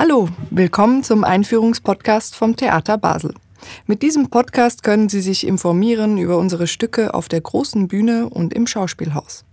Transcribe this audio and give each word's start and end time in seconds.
Hallo, 0.00 0.28
willkommen 0.50 1.02
zum 1.02 1.24
Einführungspodcast 1.24 2.36
vom 2.36 2.54
Theater 2.54 2.98
Basel. 2.98 3.34
Mit 3.88 4.02
diesem 4.02 4.30
Podcast 4.30 4.84
können 4.84 5.08
Sie 5.08 5.20
sich 5.20 5.44
informieren 5.44 6.18
über 6.18 6.38
unsere 6.38 6.68
Stücke 6.68 7.14
auf 7.14 7.26
der 7.26 7.40
großen 7.40 7.88
Bühne 7.88 8.28
und 8.28 8.54
im 8.54 8.68
Schauspielhaus. 8.68 9.44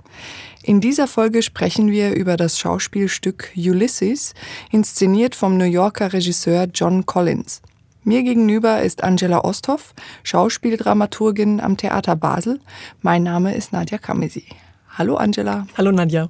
In 0.61 0.81
dieser 0.81 1.07
Folge 1.07 1.41
sprechen 1.41 1.89
wir 1.89 2.13
über 2.13 2.37
das 2.37 2.59
Schauspielstück 2.59 3.53
Ulysses, 3.55 4.35
inszeniert 4.69 5.33
vom 5.33 5.57
New 5.57 5.65
Yorker 5.65 6.13
Regisseur 6.13 6.67
John 6.71 7.07
Collins. 7.07 7.63
Mir 8.03 8.21
gegenüber 8.21 8.83
ist 8.83 9.03
Angela 9.03 9.43
Osthoff, 9.43 9.95
Schauspieldramaturgin 10.21 11.59
am 11.59 11.75
Theater 11.75 12.15
Basel. 12.15 12.59
Mein 13.01 13.23
Name 13.23 13.55
ist 13.55 13.73
Nadja 13.73 13.97
Kamesi. 13.97 14.43
Hallo 14.95 15.15
Angela. 15.15 15.65
Hallo 15.75 15.91
Nadja. 15.91 16.29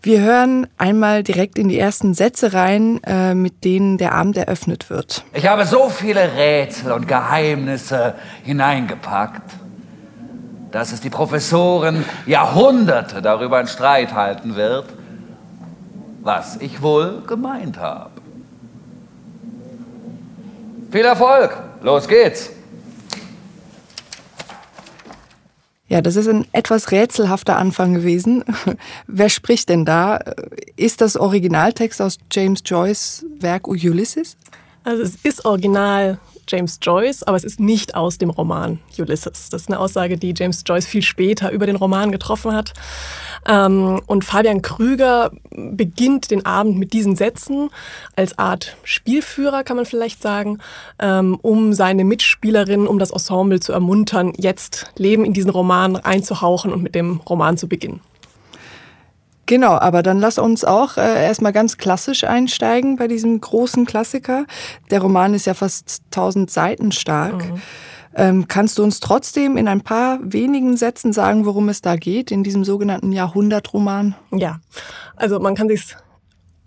Wir 0.00 0.20
hören 0.20 0.68
einmal 0.78 1.24
direkt 1.24 1.58
in 1.58 1.68
die 1.68 1.78
ersten 1.78 2.14
Sätze 2.14 2.52
rein, 2.52 3.00
äh, 3.04 3.34
mit 3.34 3.64
denen 3.64 3.98
der 3.98 4.14
Abend 4.14 4.36
eröffnet 4.36 4.90
wird. 4.90 5.24
Ich 5.32 5.48
habe 5.48 5.66
so 5.66 5.88
viele 5.88 6.36
Rätsel 6.36 6.92
und 6.92 7.08
Geheimnisse 7.08 8.14
hineingepackt, 8.44 9.50
dass 10.70 10.92
es 10.92 11.00
die 11.00 11.10
Professoren 11.10 12.04
Jahrhunderte 12.26 13.22
darüber 13.22 13.60
in 13.60 13.66
Streit 13.66 14.14
halten 14.14 14.54
wird, 14.54 14.86
was 16.22 16.58
ich 16.60 16.80
wohl 16.80 17.22
gemeint 17.26 17.78
habe. 17.78 18.10
Viel 20.92 21.04
Erfolg! 21.04 21.56
Los 21.82 22.06
geht's! 22.06 22.50
Ja, 25.88 26.02
das 26.02 26.16
ist 26.16 26.28
ein 26.28 26.46
etwas 26.52 26.90
rätselhafter 26.90 27.56
Anfang 27.56 27.94
gewesen. 27.94 28.44
Wer 29.06 29.30
spricht 29.30 29.70
denn 29.70 29.84
da? 29.84 30.20
Ist 30.76 31.00
das 31.00 31.16
Originaltext 31.16 32.02
aus 32.02 32.18
James 32.30 32.62
Joyce 32.64 33.24
Werk 33.40 33.66
Ulysses? 33.66 34.36
Also 34.84 35.02
es 35.02 35.16
ist 35.22 35.44
original 35.44 36.18
James 36.48 36.78
Joyce, 36.82 37.22
aber 37.22 37.36
es 37.36 37.44
ist 37.44 37.60
nicht 37.60 37.94
aus 37.94 38.18
dem 38.18 38.30
Roman 38.30 38.80
Ulysses. 38.98 39.50
Das 39.50 39.62
ist 39.62 39.68
eine 39.68 39.78
Aussage, 39.78 40.16
die 40.16 40.34
James 40.36 40.64
Joyce 40.66 40.86
viel 40.86 41.02
später 41.02 41.50
über 41.52 41.66
den 41.66 41.76
Roman 41.76 42.10
getroffen 42.10 42.52
hat. 42.52 42.72
Ähm, 43.46 44.00
und 44.06 44.24
Fabian 44.24 44.62
Krüger 44.62 45.30
beginnt 45.50 46.30
den 46.30 46.44
Abend 46.46 46.78
mit 46.78 46.92
diesen 46.92 47.16
Sätzen 47.16 47.70
als 48.16 48.38
Art 48.38 48.76
Spielführer, 48.82 49.62
kann 49.62 49.76
man 49.76 49.86
vielleicht 49.86 50.22
sagen, 50.22 50.58
ähm, 50.98 51.38
um 51.42 51.72
seine 51.72 52.04
Mitspielerinnen, 52.04 52.86
um 52.86 52.98
das 52.98 53.10
Ensemble 53.10 53.60
zu 53.60 53.72
ermuntern, 53.72 54.32
jetzt 54.36 54.92
Leben 54.96 55.24
in 55.24 55.32
diesen 55.32 55.50
Roman 55.50 55.96
einzuhauchen 55.96 56.72
und 56.72 56.82
mit 56.82 56.94
dem 56.94 57.20
Roman 57.28 57.56
zu 57.56 57.68
beginnen. 57.68 58.00
Genau, 59.48 59.78
aber 59.78 60.02
dann 60.02 60.18
lass 60.18 60.38
uns 60.38 60.62
auch 60.62 60.98
äh, 60.98 61.24
erstmal 61.24 61.54
ganz 61.54 61.78
klassisch 61.78 62.24
einsteigen 62.24 62.96
bei 62.96 63.08
diesem 63.08 63.40
großen 63.40 63.86
Klassiker. 63.86 64.44
Der 64.90 65.00
Roman 65.00 65.32
ist 65.32 65.46
ja 65.46 65.54
fast 65.54 66.02
1000 66.10 66.50
Seiten 66.50 66.92
stark. 66.92 67.50
Mhm. 67.50 67.62
Ähm, 68.14 68.48
kannst 68.48 68.76
du 68.76 68.82
uns 68.82 69.00
trotzdem 69.00 69.56
in 69.56 69.66
ein 69.66 69.80
paar 69.80 70.18
wenigen 70.22 70.76
Sätzen 70.76 71.14
sagen, 71.14 71.46
worum 71.46 71.70
es 71.70 71.80
da 71.80 71.96
geht, 71.96 72.30
in 72.30 72.44
diesem 72.44 72.62
sogenannten 72.62 73.10
Jahrhundertroman? 73.10 74.14
Ja, 74.32 74.60
also 75.16 75.40
man 75.40 75.54
kann 75.54 75.68
sich 75.68 75.96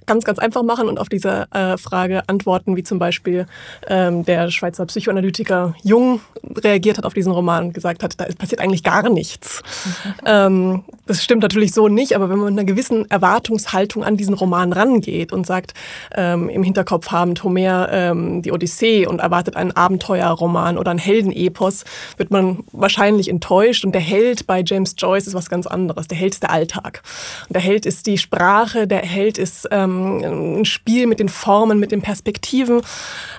ganz, 0.05 0.23
ganz 0.23 0.39
einfach 0.39 0.63
machen 0.63 0.88
und 0.88 0.99
auf 0.99 1.09
diese 1.09 1.47
äh, 1.52 1.77
Frage 1.77 2.27
antworten, 2.27 2.75
wie 2.75 2.83
zum 2.83 2.99
Beispiel 2.99 3.45
ähm, 3.88 4.25
der 4.25 4.49
Schweizer 4.52 4.85
Psychoanalytiker 4.85 5.75
Jung 5.83 6.21
reagiert 6.55 6.97
hat 6.97 7.05
auf 7.05 7.13
diesen 7.13 7.31
Roman 7.31 7.66
und 7.66 7.73
gesagt 7.73 8.03
hat, 8.03 8.19
da 8.19 8.25
passiert 8.38 8.61
eigentlich 8.61 8.83
gar 8.83 9.09
nichts. 9.09 9.61
Mhm. 9.85 10.13
Ähm, 10.25 10.83
das 11.05 11.23
stimmt 11.23 11.41
natürlich 11.41 11.73
so 11.73 11.88
nicht, 11.88 12.16
aber 12.16 12.30
wenn 12.30 12.38
man 12.38 12.53
mit 12.53 12.59
einer 12.59 12.66
gewissen 12.66 13.09
Erwartungshaltung 13.09 14.03
an 14.03 14.17
diesen 14.17 14.33
Roman 14.33 14.73
rangeht 14.73 15.31
und 15.31 15.45
sagt, 15.45 15.73
ähm, 16.15 16.49
im 16.49 16.64
Hinterkopf 16.64 17.11
habend 17.11 17.43
Homer 17.43 17.89
ähm, 17.92 18.42
die 18.42 18.52
Odyssee 18.52 19.05
und 19.05 19.20
erwartet 19.20 19.55
einen 19.55 19.71
Abenteuerroman 19.71 20.77
oder 20.77 20.92
einen 20.92 20.99
Heldenepos, 20.99 21.83
wird 22.17 22.31
man 22.31 22.64
wahrscheinlich 22.71 23.30
enttäuscht. 23.30 23.86
Und 23.86 23.93
der 23.93 24.02
Held 24.02 24.47
bei 24.47 24.64
James 24.65 24.95
Joyce 24.97 25.27
ist 25.27 25.33
was 25.33 25.49
ganz 25.49 25.67
anderes. 25.67 26.08
Der 26.08 26.17
Held 26.17 26.33
ist 26.33 26.43
der 26.43 26.52
Alltag. 26.52 27.03
Und 27.47 27.55
der 27.55 27.61
Held 27.61 27.86
ist 27.86 28.08
die 28.08 28.17
Sprache, 28.17 28.87
der 28.87 28.99
Held 28.99 29.37
ist 29.37 29.67
ähm, 29.71 29.90
ein 29.91 30.65
Spiel 30.65 31.07
mit 31.07 31.19
den 31.19 31.29
Formen, 31.29 31.79
mit 31.79 31.91
den 31.91 32.02
Perspektiven. 32.02 32.81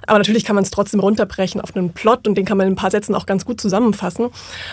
Aber 0.07 0.19
natürlich 0.19 0.45
kann 0.45 0.55
man 0.55 0.65
es 0.65 0.71
trotzdem 0.71 1.01
runterbrechen 1.01 1.61
auf 1.61 1.75
einen 1.75 1.93
Plot 1.93 2.27
und 2.27 2.37
den 2.37 2.45
kann 2.45 2.57
man 2.57 2.67
in 2.67 2.75
ein 2.75 2.77
paar 2.77 2.91
Sätzen 2.91 3.15
auch 3.15 3.27
ganz 3.27 3.45
gut 3.45 3.61
zusammenfassen. 3.61 4.31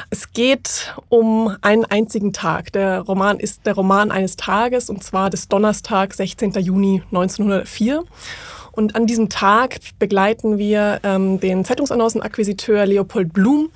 Es 0.10 0.34
geht 0.34 0.94
um 1.10 1.56
einen 1.62 1.86
einzigen 1.86 2.34
Tag. 2.34 2.72
Der 2.74 3.02
Roman 3.02 3.40
ist 3.40 3.66
der 3.66 3.76
Roman 3.76 4.12
eines 4.12 4.36
Tages 4.36 4.90
und 4.90 5.04
zwar 5.04 5.30
des 5.30 5.48
Donnerstag, 5.48 6.14
16. 6.14 6.52
Juni 6.54 7.02
1904. 7.12 8.04
Und 8.72 8.96
an 8.96 9.08
diesem 9.08 9.30
Tag 9.30 9.80
begleiten 9.98 10.58
wir 10.58 11.02
ähm, 11.04 11.40
den 11.40 11.66
Zeitungsannoncenakquisiteur 11.66 12.86
Leopold 12.86 13.34
Blum 13.34 13.70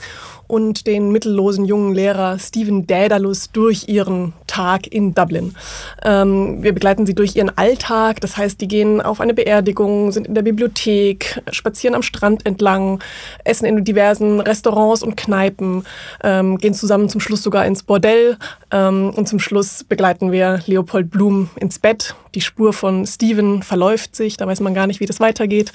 und 0.53 0.85
den 0.85 1.11
mittellosen 1.11 1.65
jungen 1.65 1.95
Lehrer 1.95 2.37
Stephen 2.37 2.85
Daedalus 2.85 3.49
durch 3.51 3.87
ihren 3.87 4.33
Tag 4.45 4.85
in 4.85 5.15
Dublin. 5.15 5.55
Ähm, 6.03 6.61
wir 6.61 6.73
begleiten 6.73 7.07
sie 7.07 7.15
durch 7.15 7.35
ihren 7.35 7.57
Alltag, 7.57 8.21
das 8.21 8.37
heißt, 8.37 8.61
die 8.61 8.67
gehen 8.67 9.01
auf 9.01 9.19
eine 9.19 9.33
Beerdigung, 9.33 10.11
sind 10.11 10.27
in 10.27 10.35
der 10.35 10.43
Bibliothek, 10.43 11.41
spazieren 11.49 11.95
am 11.95 12.03
Strand 12.03 12.45
entlang, 12.45 12.99
essen 13.43 13.65
in 13.65 13.83
diversen 13.83 14.41
Restaurants 14.41 15.01
und 15.01 15.17
Kneipen, 15.17 15.85
ähm, 16.23 16.59
gehen 16.59 16.75
zusammen 16.75 17.09
zum 17.09 17.19
Schluss 17.19 17.41
sogar 17.41 17.65
ins 17.65 17.81
Bordell 17.81 18.37
ähm, 18.69 19.11
und 19.15 19.27
zum 19.27 19.39
Schluss 19.39 19.83
begleiten 19.83 20.31
wir 20.31 20.59
Leopold 20.67 21.09
Blum 21.09 21.49
ins 21.55 21.79
Bett. 21.79 22.13
Die 22.35 22.41
Spur 22.41 22.73
von 22.73 23.05
Stephen 23.05 23.61
verläuft 23.61 24.15
sich, 24.15 24.37
da 24.37 24.47
weiß 24.47 24.59
man 24.59 24.73
gar 24.73 24.87
nicht, 24.87 24.99
wie 24.99 25.05
das 25.05 25.19
weitergeht. 25.19 25.71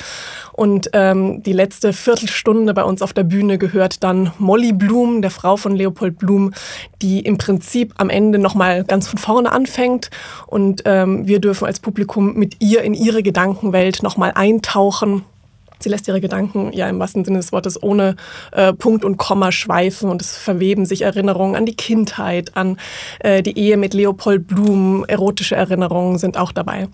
Und 0.52 0.90
ähm, 0.92 1.42
die 1.44 1.52
letzte 1.52 1.92
Viertelstunde 1.92 2.74
bei 2.74 2.82
uns 2.82 3.00
auf 3.00 3.12
der 3.12 3.22
Bühne 3.22 3.58
gehört 3.58 4.02
dann 4.02 4.32
Molly 4.38 4.67
Molly 4.68 4.72
Blum, 4.72 5.22
der 5.22 5.30
Frau 5.30 5.56
von 5.56 5.74
Leopold 5.74 6.18
Blum, 6.18 6.52
die 7.00 7.20
im 7.20 7.38
Prinzip 7.38 7.94
am 7.96 8.10
Ende 8.10 8.38
nochmal 8.38 8.84
ganz 8.84 9.08
von 9.08 9.18
vorne 9.18 9.52
anfängt. 9.52 10.10
Und 10.46 10.82
ähm, 10.84 11.26
wir 11.26 11.40
dürfen 11.40 11.66
als 11.66 11.80
Publikum 11.80 12.34
mit 12.34 12.56
ihr 12.60 12.82
in 12.82 12.94
ihre 12.94 13.22
Gedankenwelt 13.22 14.02
nochmal 14.02 14.32
eintauchen 14.34 15.24
Sie 15.80 15.88
lässt 15.88 16.08
ihre 16.08 16.20
Gedanken 16.20 16.72
ja 16.72 16.88
im 16.88 16.98
wahrsten 16.98 17.24
Sinne 17.24 17.38
des 17.38 17.52
Wortes 17.52 17.82
ohne 17.82 18.16
äh, 18.52 18.72
Punkt 18.72 19.04
und 19.04 19.16
Komma 19.16 19.52
schweifen 19.52 20.10
und 20.10 20.22
es 20.22 20.36
verweben 20.36 20.86
sich 20.86 21.02
Erinnerungen 21.02 21.56
an 21.56 21.66
die 21.66 21.76
Kindheit, 21.76 22.56
an 22.56 22.78
äh, 23.20 23.42
die 23.42 23.56
Ehe 23.58 23.76
mit 23.76 23.94
Leopold 23.94 24.46
Blum, 24.46 25.04
erotische 25.06 25.56
Erinnerungen 25.56 26.18
sind 26.18 26.36
auch 26.36 26.52
dabei. 26.52 26.88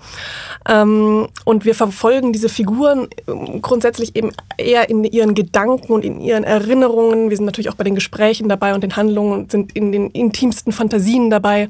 Ähm, 0.68 1.28
und 1.44 1.64
wir 1.64 1.74
verfolgen 1.74 2.32
diese 2.32 2.48
Figuren 2.48 3.08
ähm, 3.26 3.62
grundsätzlich 3.62 4.16
eben 4.16 4.32
eher 4.56 4.88
in 4.88 5.04
ihren 5.04 5.34
Gedanken 5.34 5.92
und 5.92 6.04
in 6.04 6.20
ihren 6.20 6.44
Erinnerungen. 6.44 7.30
Wir 7.30 7.36
sind 7.36 7.46
natürlich 7.46 7.70
auch 7.70 7.76
bei 7.76 7.84
den 7.84 7.94
Gesprächen 7.94 8.48
dabei 8.48 8.74
und 8.74 8.82
den 8.82 8.96
Handlungen 8.96 9.32
und 9.32 9.50
sind 9.50 9.76
in 9.76 9.92
den 9.92 10.10
intimsten 10.10 10.72
Fantasien 10.72 11.30
dabei. 11.30 11.68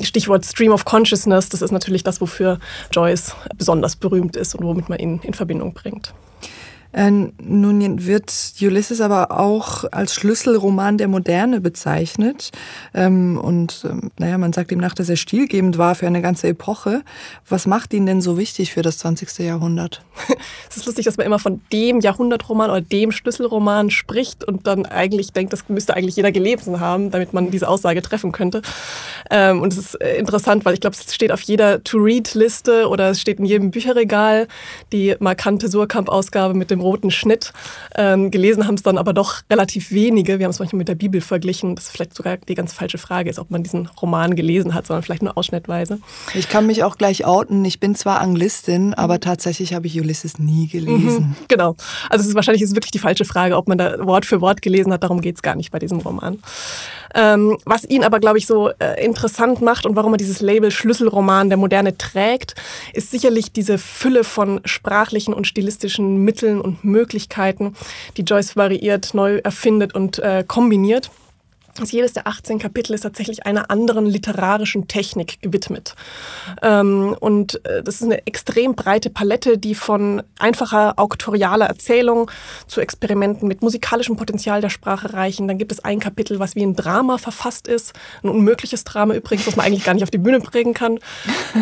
Stichwort 0.00 0.44
Stream 0.44 0.72
of 0.72 0.84
Consciousness, 0.84 1.48
das 1.48 1.62
ist 1.62 1.72
natürlich 1.72 2.04
das, 2.04 2.20
wofür 2.20 2.58
Joyce 2.92 3.34
besonders 3.56 3.96
berühmt 3.96 4.36
ist 4.36 4.54
und 4.54 4.64
womit 4.64 4.88
man 4.88 4.98
ihn 4.98 5.20
in 5.22 5.34
Verbindung 5.34 5.72
bringt. 5.74 6.12
Äh, 6.96 7.10
nun 7.10 8.06
wird 8.06 8.32
Ulysses 8.60 9.02
aber 9.02 9.38
auch 9.38 9.84
als 9.92 10.14
Schlüsselroman 10.14 10.96
der 10.96 11.08
Moderne 11.08 11.60
bezeichnet. 11.60 12.52
Ähm, 12.94 13.38
und 13.38 13.84
ähm, 13.88 14.10
naja, 14.18 14.38
man 14.38 14.54
sagt 14.54 14.72
ihm 14.72 14.78
nach, 14.78 14.94
dass 14.94 15.10
er 15.10 15.16
stilgebend 15.16 15.76
war 15.76 15.94
für 15.94 16.06
eine 16.06 16.22
ganze 16.22 16.48
Epoche. 16.48 17.02
Was 17.46 17.66
macht 17.66 17.92
ihn 17.92 18.06
denn 18.06 18.22
so 18.22 18.38
wichtig 18.38 18.72
für 18.72 18.80
das 18.80 18.98
20. 18.98 19.38
Jahrhundert? 19.38 20.02
Es 20.68 20.76
ist 20.78 20.86
lustig, 20.86 21.04
dass 21.04 21.16
man 21.16 21.26
immer 21.26 21.38
von 21.38 21.60
dem 21.72 22.00
Jahrhundertroman 22.00 22.70
oder 22.70 22.80
dem 22.80 23.10
Schlüsselroman 23.10 23.90
spricht 23.90 24.44
und 24.44 24.66
dann 24.66 24.84
eigentlich 24.84 25.32
denkt, 25.32 25.52
das 25.52 25.68
müsste 25.68 25.94
eigentlich 25.94 26.16
jeder 26.16 26.32
gelesen 26.32 26.80
haben, 26.80 27.10
damit 27.10 27.32
man 27.32 27.50
diese 27.50 27.68
Aussage 27.68 28.02
treffen 28.02 28.32
könnte. 28.32 28.62
Ähm, 29.30 29.62
und 29.62 29.72
es 29.72 29.78
ist 29.78 30.00
äh, 30.00 30.16
interessant, 30.16 30.64
weil 30.64 30.74
ich 30.74 30.80
glaube, 30.80 30.96
es 30.96 31.14
steht 31.14 31.32
auf 31.32 31.40
jeder 31.42 31.82
To-Read-Liste 31.82 32.88
oder 32.88 33.10
es 33.10 33.20
steht 33.20 33.38
in 33.38 33.44
jedem 33.44 33.70
Bücherregal 33.70 34.48
die 34.92 35.14
markante 35.18 35.68
Surkamp-Ausgabe 35.68 36.54
mit 36.54 36.70
dem 36.70 36.80
roten 36.86 37.10
Schnitt. 37.10 37.52
Ähm, 37.96 38.30
gelesen 38.30 38.66
haben 38.66 38.76
es 38.76 38.82
dann 38.82 38.96
aber 38.96 39.12
doch 39.12 39.42
relativ 39.50 39.90
wenige. 39.90 40.38
Wir 40.38 40.44
haben 40.44 40.50
es 40.50 40.58
manchmal 40.60 40.78
mit 40.78 40.88
der 40.88 40.94
Bibel 40.94 41.20
verglichen. 41.20 41.74
Das 41.74 41.86
ist 41.86 41.90
vielleicht 41.90 42.14
sogar 42.14 42.36
die 42.36 42.54
ganz 42.54 42.72
falsche 42.72 42.98
Frage 42.98 43.28
ist, 43.28 43.38
ob 43.38 43.50
man 43.50 43.62
diesen 43.62 43.88
Roman 44.00 44.36
gelesen 44.36 44.74
hat, 44.74 44.86
sondern 44.86 45.02
vielleicht 45.02 45.22
nur 45.22 45.36
ausschnittweise. 45.36 45.98
Ich 46.34 46.48
kann 46.48 46.66
mich 46.66 46.84
auch 46.84 46.96
gleich 46.96 47.24
outen. 47.24 47.64
Ich 47.64 47.80
bin 47.80 47.94
zwar 47.94 48.20
Anglistin, 48.20 48.94
aber 48.94 49.20
tatsächlich 49.20 49.74
habe 49.74 49.86
ich 49.88 50.00
Ulysses 50.00 50.38
nie 50.38 50.68
gelesen. 50.68 51.28
Mhm, 51.28 51.36
genau. 51.48 51.76
Also 52.08 52.22
es 52.22 52.28
ist 52.28 52.34
wahrscheinlich 52.34 52.62
ist 52.62 52.74
wirklich 52.74 52.92
die 52.92 52.98
falsche 52.98 53.24
Frage, 53.24 53.56
ob 53.56 53.68
man 53.68 53.78
da 53.78 54.06
Wort 54.06 54.24
für 54.24 54.40
Wort 54.40 54.62
gelesen 54.62 54.92
hat. 54.92 55.02
Darum 55.02 55.20
geht 55.20 55.36
es 55.36 55.42
gar 55.42 55.56
nicht 55.56 55.70
bei 55.70 55.78
diesem 55.78 55.98
Roman. 55.98 56.38
Ähm, 57.16 57.56
was 57.64 57.84
ihn 57.88 58.04
aber, 58.04 58.20
glaube 58.20 58.36
ich, 58.36 58.46
so 58.46 58.68
äh, 58.78 59.02
interessant 59.02 59.62
macht 59.62 59.86
und 59.86 59.96
warum 59.96 60.12
er 60.12 60.18
dieses 60.18 60.40
Label 60.40 60.70
Schlüsselroman 60.70 61.48
der 61.48 61.56
Moderne 61.56 61.96
trägt, 61.96 62.54
ist 62.92 63.10
sicherlich 63.10 63.52
diese 63.52 63.78
Fülle 63.78 64.22
von 64.22 64.60
sprachlichen 64.66 65.32
und 65.32 65.46
stilistischen 65.46 66.18
Mitteln 66.24 66.60
und 66.60 66.84
Möglichkeiten, 66.84 67.74
die 68.18 68.22
Joyce 68.22 68.54
variiert, 68.56 69.14
neu 69.14 69.38
erfindet 69.38 69.94
und 69.94 70.18
äh, 70.18 70.44
kombiniert. 70.46 71.10
Also 71.78 71.96
jedes 71.96 72.12
der 72.12 72.26
18 72.26 72.58
Kapitel 72.58 72.94
ist 72.94 73.02
tatsächlich 73.02 73.46
einer 73.46 73.70
anderen 73.70 74.06
literarischen 74.06 74.88
Technik 74.88 75.40
gewidmet. 75.42 75.94
Ähm, 76.62 77.16
und 77.20 77.64
äh, 77.66 77.82
das 77.82 77.96
ist 77.96 78.04
eine 78.04 78.26
extrem 78.26 78.74
breite 78.74 79.10
Palette, 79.10 79.58
die 79.58 79.74
von 79.74 80.22
einfacher 80.38 80.94
auktorialer 80.98 81.66
Erzählung 81.66 82.30
zu 82.66 82.80
Experimenten 82.80 83.48
mit 83.48 83.62
musikalischem 83.62 84.16
Potenzial 84.16 84.60
der 84.60 84.70
Sprache 84.70 85.12
reichen. 85.12 85.48
Dann 85.48 85.58
gibt 85.58 85.72
es 85.72 85.84
ein 85.84 86.00
Kapitel, 86.00 86.38
was 86.38 86.54
wie 86.54 86.62
ein 86.62 86.76
Drama 86.76 87.18
verfasst 87.18 87.68
ist. 87.68 87.92
Ein 88.22 88.30
unmögliches 88.30 88.84
Drama 88.84 89.14
übrigens, 89.14 89.46
was 89.46 89.56
man 89.56 89.66
eigentlich 89.66 89.84
gar 89.84 89.94
nicht 89.94 90.02
auf 90.02 90.10
die 90.10 90.18
Bühne 90.18 90.40
bringen 90.40 90.74
kann. 90.74 90.98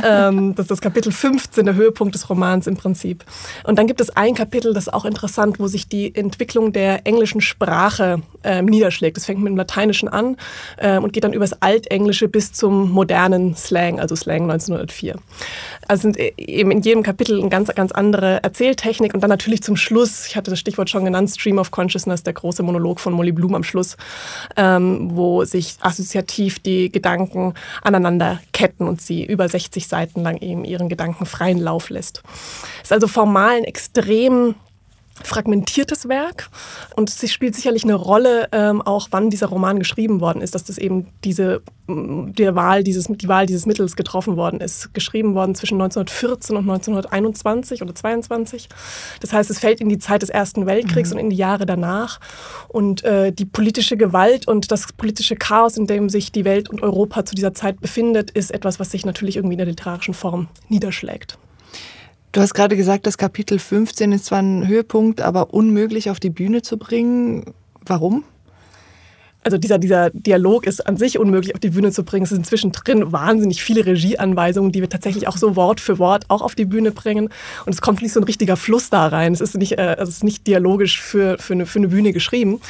Ähm, 0.04 0.54
das 0.54 0.64
ist 0.64 0.70
das 0.70 0.80
Kapitel 0.80 1.12
15, 1.12 1.64
der 1.64 1.74
Höhepunkt 1.74 2.14
des 2.14 2.28
Romans 2.28 2.66
im 2.66 2.76
Prinzip. 2.76 3.24
Und 3.64 3.78
dann 3.78 3.86
gibt 3.86 4.00
es 4.00 4.10
ein 4.10 4.34
Kapitel, 4.34 4.74
das 4.74 4.88
ist 4.88 4.92
auch 4.92 5.04
interessant, 5.04 5.58
wo 5.58 5.66
sich 5.66 5.88
die 5.88 6.14
Entwicklung 6.14 6.72
der 6.72 7.06
englischen 7.06 7.40
Sprache 7.40 8.20
äh, 8.42 8.60
niederschlägt. 8.62 9.16
Das 9.16 9.24
fängt 9.24 9.40
mit 9.40 9.50
dem 9.50 9.56
Lateinischen 9.56 10.03
Englischen 10.04 10.08
an 10.08 10.36
äh, 10.76 10.98
und 10.98 11.12
geht 11.12 11.24
dann 11.24 11.32
übers 11.32 11.60
Altenglische 11.62 12.28
bis 12.28 12.52
zum 12.52 12.90
modernen 12.90 13.56
Slang, 13.56 14.00
also 14.00 14.16
Slang 14.16 14.42
1904. 14.50 15.16
Also 15.88 16.02
sind 16.02 16.18
e-, 16.18 16.32
eben 16.36 16.70
in 16.70 16.82
jedem 16.82 17.02
Kapitel 17.02 17.40
eine 17.40 17.50
ganz, 17.50 17.68
ganz 17.74 17.92
andere 17.92 18.42
Erzähltechnik 18.42 19.14
und 19.14 19.20
dann 19.20 19.30
natürlich 19.30 19.62
zum 19.62 19.76
Schluss, 19.76 20.26
ich 20.26 20.36
hatte 20.36 20.50
das 20.50 20.58
Stichwort 20.58 20.90
schon 20.90 21.04
genannt, 21.04 21.30
Stream 21.30 21.58
of 21.58 21.70
Consciousness, 21.70 22.22
der 22.22 22.32
große 22.32 22.62
Monolog 22.62 23.00
von 23.00 23.12
Molly 23.12 23.32
Bloom 23.32 23.54
am 23.54 23.64
Schluss, 23.64 23.96
ähm, 24.56 25.10
wo 25.12 25.44
sich 25.44 25.76
assoziativ 25.80 26.60
die 26.60 26.90
Gedanken 26.90 27.54
aneinander 27.82 28.40
ketten 28.52 28.86
und 28.86 29.00
sie 29.00 29.24
über 29.24 29.48
60 29.48 29.86
Seiten 29.88 30.22
lang 30.22 30.38
eben 30.38 30.64
ihren 30.64 30.88
Gedanken 30.88 31.26
freien 31.26 31.58
Lauf 31.58 31.90
lässt. 31.90 32.22
Ist 32.82 32.92
also 32.92 33.06
formal 33.06 33.56
ein 33.56 33.64
extrem 33.64 34.54
fragmentiertes 35.22 36.08
Werk 36.08 36.50
und 36.96 37.08
es 37.08 37.32
spielt 37.32 37.54
sicherlich 37.54 37.84
eine 37.84 37.94
Rolle, 37.94 38.48
ähm, 38.52 38.82
auch 38.82 39.08
wann 39.12 39.30
dieser 39.30 39.46
Roman 39.46 39.78
geschrieben 39.78 40.20
worden 40.20 40.42
ist, 40.42 40.54
dass 40.54 40.64
das 40.64 40.76
eben 40.76 41.06
diese 41.22 41.62
mm, 41.86 42.32
der 42.32 42.56
Wahl 42.56 42.82
dieses, 42.82 43.06
die 43.08 43.28
Wahl 43.28 43.46
dieses 43.46 43.64
Mittels 43.64 43.94
getroffen 43.94 44.36
worden 44.36 44.60
ist. 44.60 44.92
Geschrieben 44.92 45.34
worden 45.34 45.54
zwischen 45.54 45.80
1914 45.80 46.56
und 46.56 46.68
1921 46.68 47.82
oder 47.82 47.94
22. 47.94 48.68
Das 49.20 49.32
heißt, 49.32 49.50
es 49.50 49.60
fällt 49.60 49.80
in 49.80 49.88
die 49.88 49.98
Zeit 49.98 50.22
des 50.22 50.30
Ersten 50.30 50.66
Weltkriegs 50.66 51.10
mhm. 51.10 51.16
und 51.16 51.20
in 51.24 51.30
die 51.30 51.36
Jahre 51.36 51.64
danach. 51.64 52.18
Und 52.68 53.04
äh, 53.04 53.32
die 53.32 53.44
politische 53.44 53.96
Gewalt 53.96 54.48
und 54.48 54.72
das 54.72 54.92
politische 54.92 55.36
Chaos, 55.36 55.76
in 55.76 55.86
dem 55.86 56.08
sich 56.08 56.32
die 56.32 56.44
Welt 56.44 56.70
und 56.70 56.82
Europa 56.82 57.24
zu 57.24 57.36
dieser 57.36 57.54
Zeit 57.54 57.80
befindet, 57.80 58.32
ist 58.32 58.50
etwas, 58.50 58.80
was 58.80 58.90
sich 58.90 59.06
natürlich 59.06 59.36
irgendwie 59.36 59.54
in 59.54 59.58
der 59.58 59.66
literarischen 59.66 60.14
Form 60.14 60.48
niederschlägt. 60.68 61.38
Du 62.34 62.40
hast 62.40 62.52
gerade 62.52 62.76
gesagt, 62.76 63.06
das 63.06 63.16
Kapitel 63.16 63.60
15 63.60 64.10
ist 64.10 64.24
zwar 64.24 64.40
ein 64.40 64.66
Höhepunkt, 64.66 65.20
aber 65.20 65.54
unmöglich 65.54 66.10
auf 66.10 66.18
die 66.18 66.30
Bühne 66.30 66.62
zu 66.62 66.78
bringen. 66.78 67.54
Warum? 67.86 68.24
also 69.44 69.58
dieser, 69.58 69.78
dieser 69.78 70.10
Dialog 70.10 70.66
ist 70.66 70.86
an 70.86 70.96
sich 70.96 71.18
unmöglich 71.18 71.54
auf 71.54 71.60
die 71.60 71.70
Bühne 71.70 71.92
zu 71.92 72.02
bringen. 72.02 72.24
Es 72.24 72.30
sind 72.30 72.46
zwischendrin 72.46 73.12
wahnsinnig 73.12 73.62
viele 73.62 73.84
Regieanweisungen, 73.84 74.72
die 74.72 74.80
wir 74.80 74.88
tatsächlich 74.88 75.28
auch 75.28 75.36
so 75.36 75.54
Wort 75.54 75.80
für 75.80 75.98
Wort 75.98 76.24
auch 76.28 76.40
auf 76.40 76.54
die 76.54 76.64
Bühne 76.64 76.90
bringen. 76.90 77.28
Und 77.66 77.74
es 77.74 77.82
kommt 77.82 78.02
nicht 78.02 78.12
so 78.12 78.20
ein 78.20 78.24
richtiger 78.24 78.56
Fluss 78.56 78.90
da 78.90 79.06
rein. 79.06 79.32
Es 79.34 79.40
ist 79.40 79.56
nicht, 79.56 79.78
äh, 79.78 79.96
es 79.96 80.08
ist 80.08 80.24
nicht 80.24 80.46
dialogisch 80.46 81.00
für, 81.00 81.36
für, 81.38 81.52
eine, 81.52 81.66
für 81.66 81.78
eine 81.78 81.88
Bühne 81.88 82.12
geschrieben. 82.12 82.60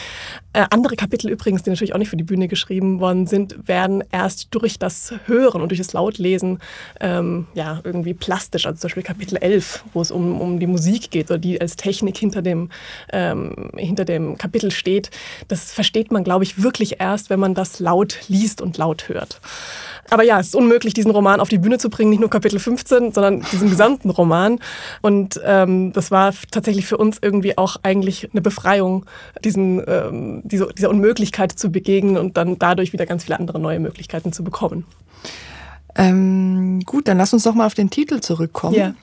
Äh, 0.54 0.66
andere 0.70 0.94
Kapitel 0.94 1.28
übrigens, 1.30 1.64
die 1.64 1.70
natürlich 1.70 1.94
auch 1.94 1.98
nicht 1.98 2.08
für 2.10 2.16
die 2.16 2.24
Bühne 2.24 2.46
geschrieben 2.46 3.00
worden 3.00 3.26
sind, 3.26 3.68
werden 3.68 4.04
erst 4.12 4.54
durch 4.54 4.78
das 4.78 5.12
Hören 5.26 5.60
und 5.60 5.70
durch 5.70 5.80
das 5.80 5.92
Lautlesen 5.92 6.60
ähm, 7.00 7.48
ja, 7.54 7.80
irgendwie 7.82 8.14
plastisch. 8.14 8.64
Also 8.64 8.78
zum 8.78 8.88
Beispiel 8.88 9.02
Kapitel 9.02 9.36
11, 9.36 9.84
wo 9.92 10.00
es 10.00 10.12
um, 10.12 10.40
um 10.40 10.60
die 10.60 10.68
Musik 10.68 11.10
geht 11.10 11.28
oder 11.30 11.38
die 11.38 11.60
als 11.60 11.74
Technik 11.74 12.16
hinter 12.16 12.40
dem, 12.40 12.70
ähm, 13.12 13.70
hinter 13.76 14.04
dem 14.04 14.38
Kapitel 14.38 14.70
steht. 14.70 15.10
Das 15.48 15.72
versteht 15.72 16.12
man, 16.12 16.22
glaube 16.22 16.44
ich, 16.44 16.62
wirklich 16.62 17.00
erst, 17.00 17.30
wenn 17.30 17.40
man 17.40 17.54
das 17.54 17.80
laut 17.80 18.20
liest 18.28 18.62
und 18.62 18.78
laut 18.78 19.08
hört. 19.08 19.40
Aber 20.10 20.22
ja, 20.22 20.38
es 20.38 20.48
ist 20.48 20.54
unmöglich, 20.54 20.94
diesen 20.94 21.10
Roman 21.10 21.40
auf 21.40 21.48
die 21.48 21.58
Bühne 21.58 21.78
zu 21.78 21.90
bringen, 21.90 22.10
nicht 22.10 22.20
nur 22.20 22.30
Kapitel 22.30 22.58
15, 22.58 23.12
sondern 23.12 23.44
diesen 23.52 23.70
gesamten 23.70 24.10
Roman. 24.10 24.60
Und 25.02 25.40
ähm, 25.44 25.92
das 25.92 26.10
war 26.10 26.32
tatsächlich 26.50 26.86
für 26.86 26.98
uns 26.98 27.18
irgendwie 27.20 27.56
auch 27.58 27.76
eigentlich 27.82 28.28
eine 28.30 28.40
Befreiung, 28.40 29.06
diesen, 29.42 29.82
ähm, 29.86 30.42
diese, 30.44 30.68
dieser 30.76 30.90
Unmöglichkeit 30.90 31.52
zu 31.52 31.70
begegnen 31.70 32.16
und 32.16 32.36
dann 32.36 32.58
dadurch 32.58 32.92
wieder 32.92 33.06
ganz 33.06 33.24
viele 33.24 33.38
andere 33.38 33.58
neue 33.58 33.80
Möglichkeiten 33.80 34.32
zu 34.32 34.44
bekommen. 34.44 34.84
Ähm, 35.96 36.80
gut, 36.84 37.08
dann 37.08 37.18
lass 37.18 37.32
uns 37.32 37.44
doch 37.44 37.54
mal 37.54 37.66
auf 37.66 37.74
den 37.74 37.90
Titel 37.90 38.20
zurückkommen. 38.20 38.76
Ja. 38.76 38.94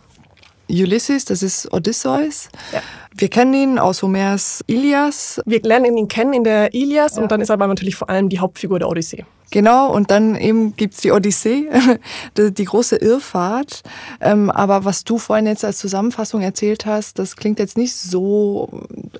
Ulysses, 0.71 1.25
das 1.25 1.43
ist 1.43 1.71
Odysseus. 1.73 2.49
Ja. 2.71 2.81
Wir 3.13 3.29
kennen 3.29 3.53
ihn 3.53 3.79
aus 3.79 4.01
Homers 4.01 4.63
Ilias. 4.67 5.41
Wir 5.45 5.61
lernen 5.61 5.97
ihn 5.97 6.07
kennen 6.07 6.33
in 6.33 6.43
der 6.43 6.73
Ilias 6.73 7.15
ja. 7.17 7.21
und 7.21 7.31
dann 7.31 7.41
ist 7.41 7.49
er 7.49 7.53
aber 7.53 7.67
natürlich 7.67 7.95
vor 7.95 8.09
allem 8.09 8.29
die 8.29 8.39
Hauptfigur 8.39 8.79
der 8.79 8.87
Odyssee. 8.87 9.25
Genau, 9.51 9.93
und 9.93 10.11
dann 10.11 10.37
eben 10.37 10.77
gibt's 10.77 11.01
die 11.01 11.11
Odyssee, 11.11 11.69
die, 12.37 12.63
große 12.63 12.95
Irrfahrt. 12.95 13.81
Ähm, 14.21 14.49
aber 14.49 14.85
was 14.85 15.03
du 15.03 15.17
vorhin 15.17 15.45
jetzt 15.45 15.65
als 15.65 15.77
Zusammenfassung 15.77 16.41
erzählt 16.41 16.85
hast, 16.85 17.19
das 17.19 17.35
klingt 17.35 17.59
jetzt 17.59 17.77
nicht 17.77 17.93
so, 17.93 18.69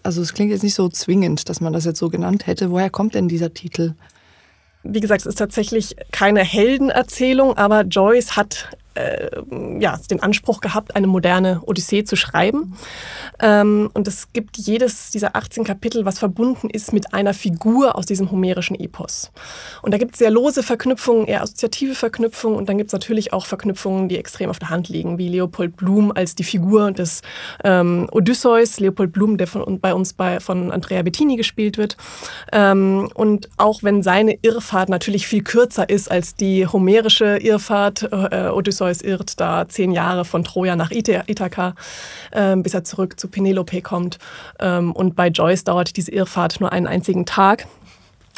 also 0.03 0.21
es 0.21 0.33
klingt 0.33 0.51
jetzt 0.51 0.63
nicht 0.63 0.75
so 0.75 0.87
zwingend, 0.87 1.49
dass 1.49 1.59
man 1.59 1.73
das 1.73 1.83
jetzt 1.83 1.99
so 1.99 2.09
genannt 2.09 2.47
hätte. 2.47 2.71
Woher 2.71 2.89
kommt 2.89 3.13
denn 3.13 3.27
dieser 3.27 3.53
Titel? 3.53 3.93
Wie 4.83 5.01
gesagt, 5.01 5.21
es 5.21 5.27
ist 5.27 5.37
tatsächlich 5.37 5.97
keine 6.11 6.43
Heldenerzählung, 6.43 7.57
aber 7.57 7.81
Joyce 7.81 8.37
hat 8.37 8.69
äh, 8.95 9.29
ja, 9.79 9.97
den 10.09 10.21
Anspruch 10.21 10.59
gehabt, 10.59 10.95
eine 10.95 11.07
moderne 11.07 11.61
Odyssee 11.65 12.03
zu 12.03 12.15
schreiben. 12.15 12.77
Ähm, 13.39 13.89
und 13.93 14.07
es 14.07 14.33
gibt 14.33 14.57
jedes 14.57 15.11
dieser 15.11 15.35
18 15.35 15.63
Kapitel, 15.63 16.05
was 16.05 16.19
verbunden 16.19 16.69
ist 16.69 16.91
mit 16.91 17.13
einer 17.13 17.33
Figur 17.33 17.95
aus 17.95 18.05
diesem 18.05 18.31
homerischen 18.31 18.77
Epos. 18.77 19.31
Und 19.81 19.93
da 19.93 19.97
gibt 19.97 20.13
es 20.13 20.19
sehr 20.19 20.29
lose 20.29 20.61
Verknüpfungen, 20.61 21.25
eher 21.25 21.41
assoziative 21.41 21.95
Verknüpfungen 21.95 22.57
und 22.57 22.67
dann 22.67 22.77
gibt 22.77 22.89
es 22.89 22.93
natürlich 22.93 23.31
auch 23.31 23.45
Verknüpfungen, 23.45 24.09
die 24.09 24.17
extrem 24.17 24.49
auf 24.49 24.59
der 24.59 24.69
Hand 24.69 24.89
liegen, 24.89 25.17
wie 25.17 25.29
Leopold 25.29 25.77
Blum 25.77 26.11
als 26.11 26.35
die 26.35 26.43
Figur 26.43 26.91
des 26.91 27.21
ähm, 27.63 28.09
Odysseus, 28.11 28.79
Leopold 28.79 29.13
Blum, 29.13 29.37
der 29.37 29.47
von, 29.47 29.79
bei 29.79 29.93
uns 29.93 30.13
bei, 30.13 30.39
von 30.41 30.71
Andrea 30.71 31.01
Bettini 31.01 31.37
gespielt 31.37 31.77
wird. 31.77 31.95
Ähm, 32.51 33.09
und 33.13 33.49
auch 33.55 33.83
wenn 33.83 34.03
seine 34.03 34.37
Irrfahrt 34.41 34.89
natürlich 34.89 35.27
viel 35.27 35.43
kürzer 35.43 35.89
ist 35.89 36.11
als 36.11 36.35
die 36.35 36.67
homerische 36.67 37.37
Irrfahrt, 37.37 38.09
äh, 38.11 38.49
Odysseus 38.49 38.80
Odysseus 38.81 39.01
irrt 39.01 39.39
da 39.39 39.67
zehn 39.67 39.91
Jahre 39.91 40.25
von 40.25 40.43
Troja 40.43 40.75
nach 40.75 40.91
Ithaka, 40.91 41.75
äh, 42.31 42.55
bis 42.55 42.73
er 42.73 42.83
zurück 42.83 43.19
zu 43.19 43.27
Penelope 43.27 43.81
kommt. 43.81 44.17
Ähm, 44.59 44.91
und 44.91 45.15
bei 45.15 45.27
Joyce 45.27 45.63
dauert 45.63 45.95
diese 45.97 46.11
Irrfahrt 46.11 46.59
nur 46.59 46.71
einen 46.71 46.87
einzigen 46.87 47.25
Tag. 47.25 47.67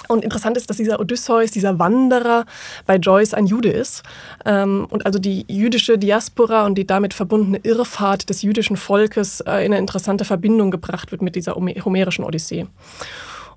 Und 0.09 0.25
interessant 0.25 0.57
ist, 0.57 0.69
dass 0.69 0.77
dieser 0.77 0.99
Odysseus, 0.99 1.51
dieser 1.51 1.79
Wanderer 1.79 2.45
bei 2.85 2.97
Joyce 2.97 3.33
ein 3.33 3.45
Jude 3.45 3.69
ist. 3.69 4.03
Ähm, 4.45 4.85
und 4.89 5.05
also 5.05 5.17
die 5.17 5.45
jüdische 5.47 5.97
Diaspora 5.97 6.65
und 6.65 6.75
die 6.75 6.85
damit 6.85 7.13
verbundene 7.13 7.59
Irrfahrt 7.63 8.29
des 8.29 8.41
jüdischen 8.41 8.75
Volkes 8.75 9.39
äh, 9.41 9.65
in 9.65 9.71
eine 9.71 9.77
interessante 9.77 10.25
Verbindung 10.25 10.71
gebracht 10.71 11.11
wird 11.11 11.21
mit 11.21 11.35
dieser 11.35 11.55
homerischen 11.55 12.25
Odyssee. 12.25 12.67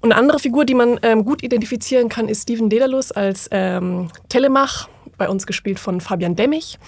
Und 0.02 0.12
eine 0.12 0.20
andere 0.20 0.38
Figur, 0.38 0.64
die 0.64 0.74
man 0.74 1.00
ähm, 1.02 1.24
gut 1.24 1.42
identifizieren 1.42 2.08
kann, 2.08 2.28
ist 2.28 2.42
Stephen 2.42 2.70
Dedalus 2.70 3.10
als 3.10 3.48
ähm, 3.50 4.08
Bei 5.18 5.28
uns 5.28 5.46
gespielt 5.46 5.78
von 5.78 6.00
Fabian 6.00 6.36
Demmich. 6.36 6.78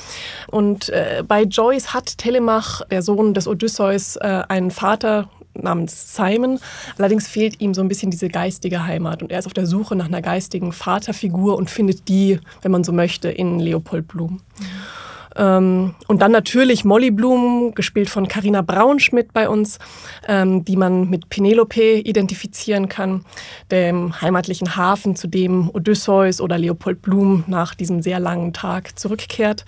Und 0.49 0.89
äh, 0.91 1.23
bei 1.27 1.43
Joyce 1.43 1.95
hat 1.95 2.19
Telemach, 2.19 2.83
der 2.91 3.03
Sohn 3.03 3.35
des 3.35 3.49
Odysseus, 3.49 4.17
äh, 4.17 4.43
einen 4.49 4.71
Vater 4.71 5.29
namens 5.55 6.15
Simon. 6.15 6.61
Allerdings 6.99 7.29
fehlt 7.29 7.61
ihm 7.61 7.75
so 7.75 7.81
ein 7.81 7.89
bisschen 7.89 8.11
diese 8.11 8.29
geistige 8.29 8.85
Heimat 8.85 9.23
und 9.23 9.33
er 9.33 9.39
ist 9.39 9.47
auf 9.47 9.55
der 9.55 9.67
Suche 9.67 9.97
nach 9.97 10.07
einer 10.07 10.23
geistigen 10.23 10.73
Vaterfigur 10.73 11.57
und 11.57 11.71
findet 11.71 12.09
die, 12.09 12.39
wenn 12.63 12.73
man 12.73 12.85
so 12.85 12.93
möchte, 12.93 13.29
in 13.29 13.59
Leopold 13.59 14.09
Blum. 14.09 14.41
Ähm, 15.39 15.95
und 16.09 16.21
dann 16.21 16.33
natürlich 16.33 16.85
Molly 16.85 17.11
Bloom, 17.11 17.73
gespielt 17.75 18.11
von 18.11 18.29
Carina 18.29 18.61
Braunschmidt 18.63 19.33
bei 19.33 19.49
uns, 19.49 19.79
ähm, 20.27 20.65
die 20.65 20.77
man 20.77 21.09
mit 21.09 21.29
Penelope 21.29 22.01
identifizieren 22.01 22.89
kann, 22.89 23.25
dem 23.71 24.21
heimatlichen 24.21 24.77
Hafen, 24.77 25.15
zu 25.17 25.29
dem 25.29 25.71
Odysseus 25.73 26.41
oder 26.41 26.59
Leopold 26.59 27.01
Blum 27.03 27.45
nach 27.47 27.75
diesem 27.75 28.03
sehr 28.03 28.19
langen 28.19 28.53
Tag 28.53 28.99
zurückkehrt. 28.99 29.65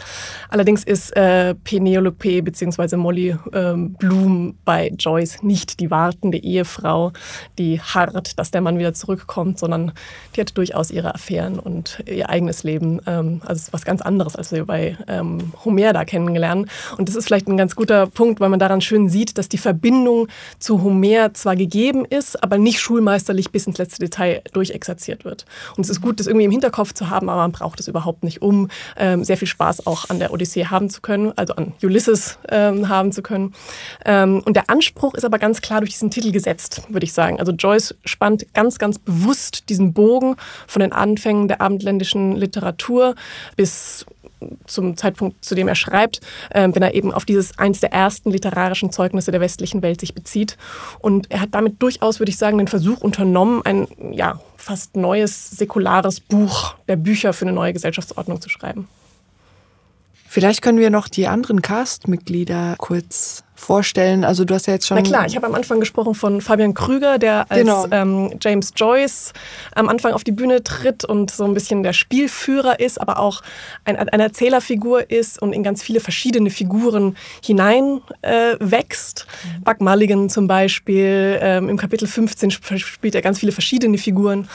Allerdings 0.48 0.82
ist 0.82 1.16
äh, 1.16 1.54
Penelope 1.54 2.42
bzw. 2.42 2.96
Molly 2.96 3.36
äh, 3.52 3.74
Bloom 3.76 4.56
bei 4.64 4.88
Joyce 4.98 5.42
nicht 5.42 5.78
die 5.80 5.90
wartende 5.90 6.38
Ehefrau, 6.38 7.12
die 7.58 7.80
hart, 7.80 8.38
dass 8.38 8.50
der 8.50 8.60
Mann 8.60 8.78
wieder 8.78 8.92
zurückkommt, 8.94 9.58
sondern 9.58 9.92
die 10.34 10.40
hat 10.40 10.56
durchaus 10.56 10.90
ihre 10.90 11.14
Affären 11.14 11.58
und 11.58 12.02
ihr 12.06 12.28
eigenes 12.28 12.64
Leben. 12.64 13.00
Ähm, 13.06 13.40
also 13.42 13.54
es 13.54 13.62
ist 13.68 13.72
was 13.72 13.84
ganz 13.84 14.02
anderes, 14.02 14.34
als 14.34 14.50
wir 14.50 14.64
bei 14.64 14.96
ähm, 15.06 15.52
Homer 15.64 15.92
da 15.92 16.04
kennengelernt. 16.04 16.68
Und 16.96 17.08
das 17.08 17.16
ist 17.16 17.26
vielleicht 17.26 17.48
ein 17.48 17.56
ganz 17.56 17.76
guter 17.76 18.06
Punkt, 18.06 18.40
weil 18.40 18.48
man 18.48 18.58
daran 18.58 18.80
schön 18.80 19.08
sieht, 19.08 19.38
dass 19.38 19.48
die 19.48 19.58
Verbindung 19.58 20.28
zu 20.58 20.82
Homer 20.82 21.34
zwar 21.34 21.56
gegeben 21.56 22.04
ist, 22.04 22.42
aber 22.42 22.58
nicht 22.58 22.80
schulmeisterlich 22.80 23.50
bis 23.50 23.66
ins 23.66 23.78
letzte 23.78 24.00
Detail 24.00 24.42
durchexerziert 24.52 25.24
wird. 25.24 25.44
Und 25.76 25.84
es 25.84 25.90
ist 25.90 26.00
gut, 26.00 26.20
das 26.20 26.26
irgendwie 26.26 26.46
im 26.46 26.50
Hinterkopf 26.50 26.92
zu 26.92 27.10
haben, 27.10 27.28
aber 27.28 27.40
man 27.42 27.52
braucht 27.52 27.80
es 27.80 27.88
überhaupt 27.88 28.24
nicht, 28.24 28.42
um 28.42 28.68
ähm, 28.96 29.24
sehr 29.24 29.36
viel 29.36 29.48
Spaß 29.48 29.86
auch 29.86 30.10
an 30.10 30.18
der 30.18 30.32
Odyssee 30.32 30.66
haben 30.66 30.90
zu 30.90 31.00
können, 31.00 31.32
also 31.36 31.54
an 31.54 31.72
Ulysses 31.82 32.38
ähm, 32.48 32.88
haben 32.88 33.12
zu 33.12 33.22
können. 33.22 33.54
Ähm, 34.04 34.42
und 34.44 34.54
der 34.54 34.70
Anspruch 34.70 35.14
ist 35.14 35.24
aber 35.24 35.38
ganz 35.38 35.60
klar 35.60 35.80
durch 35.80 35.92
diesen 35.92 36.10
Titel 36.10 36.32
gesetzt, 36.32 36.82
würde 36.88 37.04
ich 37.04 37.12
sagen. 37.12 37.38
Also 37.38 37.52
Joyce 37.52 37.94
spannt 38.04 38.52
ganz, 38.54 38.78
ganz 38.78 38.98
bewusst 38.98 39.68
diesen 39.68 39.92
Bogen 39.92 40.36
von 40.66 40.80
den 40.80 40.92
Anfängen 40.92 41.48
der 41.48 41.60
abendländischen 41.60 42.36
Literatur 42.36 43.14
bis 43.56 44.06
zum 44.66 44.96
Zeitpunkt, 44.96 45.44
zu 45.44 45.54
dem 45.54 45.68
er 45.68 45.74
schreibt, 45.74 46.20
äh, 46.50 46.68
wenn 46.72 46.82
er 46.82 46.94
eben 46.94 47.12
auf 47.12 47.24
dieses 47.24 47.58
eins 47.58 47.80
der 47.80 47.92
ersten 47.92 48.30
literarischen 48.30 48.92
Zeugnisse 48.92 49.30
der 49.30 49.40
westlichen 49.40 49.82
Welt 49.82 50.00
sich 50.00 50.14
bezieht. 50.14 50.56
Und 51.00 51.30
er 51.30 51.40
hat 51.40 51.50
damit 51.52 51.82
durchaus, 51.82 52.20
würde 52.20 52.30
ich 52.30 52.38
sagen, 52.38 52.58
den 52.58 52.68
Versuch 52.68 53.00
unternommen, 53.00 53.62
ein 53.64 53.88
ja, 54.12 54.40
fast 54.56 54.96
neues, 54.96 55.50
säkulares 55.50 56.20
Buch 56.20 56.74
der 56.88 56.96
Bücher 56.96 57.32
für 57.32 57.44
eine 57.44 57.52
neue 57.52 57.72
Gesellschaftsordnung 57.72 58.40
zu 58.40 58.48
schreiben. 58.48 58.88
Vielleicht 60.26 60.62
können 60.62 60.78
wir 60.78 60.90
noch 60.90 61.08
die 61.08 61.26
anderen 61.26 61.60
Cast-Mitglieder 61.60 62.76
kurz 62.78 63.42
vorstellen? 63.60 64.24
Also 64.24 64.44
du 64.44 64.54
hast 64.54 64.66
ja 64.66 64.72
jetzt 64.72 64.86
schon... 64.86 64.96
Na 64.96 65.02
klar, 65.02 65.26
ich 65.26 65.36
habe 65.36 65.46
am 65.46 65.54
Anfang 65.54 65.78
gesprochen 65.80 66.14
von 66.14 66.40
Fabian 66.40 66.74
Krüger, 66.74 67.18
der 67.18 67.50
als 67.50 67.60
genau. 67.60 67.86
ähm, 67.90 68.38
James 68.40 68.72
Joyce 68.74 69.32
am 69.74 69.88
Anfang 69.88 70.12
auf 70.12 70.24
die 70.24 70.32
Bühne 70.32 70.64
tritt 70.64 71.04
und 71.04 71.30
so 71.30 71.44
ein 71.44 71.52
bisschen 71.54 71.82
der 71.82 71.92
Spielführer 71.92 72.80
ist, 72.80 73.00
aber 73.00 73.18
auch 73.18 73.42
ein, 73.84 73.96
eine 73.96 74.22
Erzählerfigur 74.22 75.10
ist 75.10 75.40
und 75.40 75.52
in 75.52 75.62
ganz 75.62 75.82
viele 75.82 76.00
verschiedene 76.00 76.50
Figuren 76.50 77.16
hinein 77.44 78.00
äh, 78.22 78.56
wächst. 78.58 79.26
Mhm. 79.44 79.64
Buck 79.64 79.80
Mulligan 79.80 80.30
zum 80.30 80.46
Beispiel, 80.46 81.38
ähm, 81.40 81.68
im 81.68 81.76
Kapitel 81.76 82.08
15 82.08 82.50
spielt 82.50 83.14
er 83.14 83.22
ganz 83.22 83.38
viele 83.38 83.52
verschiedene 83.52 83.98
Figuren. 83.98 84.48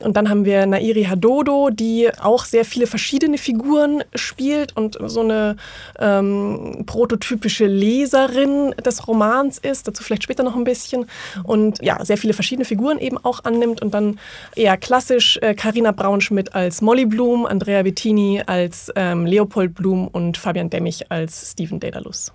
Und 0.00 0.16
dann 0.16 0.30
haben 0.30 0.44
wir 0.44 0.64
Nairi 0.66 1.04
Hadodo, 1.04 1.68
die 1.70 2.08
auch 2.20 2.46
sehr 2.46 2.64
viele 2.64 2.86
verschiedene 2.86 3.36
Figuren 3.36 4.02
spielt 4.14 4.76
und 4.76 4.96
so 5.06 5.20
eine 5.20 5.56
ähm, 6.00 6.84
prototypische 6.86 7.66
Leserin 7.66 8.45
Kern 8.46 8.72
des 8.84 9.06
Romans 9.06 9.58
ist, 9.58 9.88
dazu 9.88 10.02
vielleicht 10.02 10.22
später 10.22 10.42
noch 10.42 10.56
ein 10.56 10.64
bisschen. 10.64 11.06
Und 11.44 11.82
ja, 11.82 12.04
sehr 12.04 12.16
viele 12.16 12.32
verschiedene 12.32 12.64
Figuren 12.64 12.98
eben 12.98 13.18
auch 13.18 13.44
annimmt 13.44 13.82
und 13.82 13.92
dann 13.94 14.18
eher 14.54 14.76
klassisch 14.76 15.38
Karina 15.56 15.90
äh, 15.90 15.92
Braunschmidt 15.92 16.54
als 16.54 16.82
Molly 16.82 17.06
Bloom, 17.06 17.46
Andrea 17.46 17.82
Bettini 17.82 18.42
als 18.46 18.92
ähm, 18.96 19.26
Leopold 19.26 19.74
Blum 19.74 20.08
und 20.08 20.36
Fabian 20.36 20.70
Demmich 20.70 21.10
als 21.10 21.52
Stephen 21.52 21.80
Daedalus. 21.80 22.32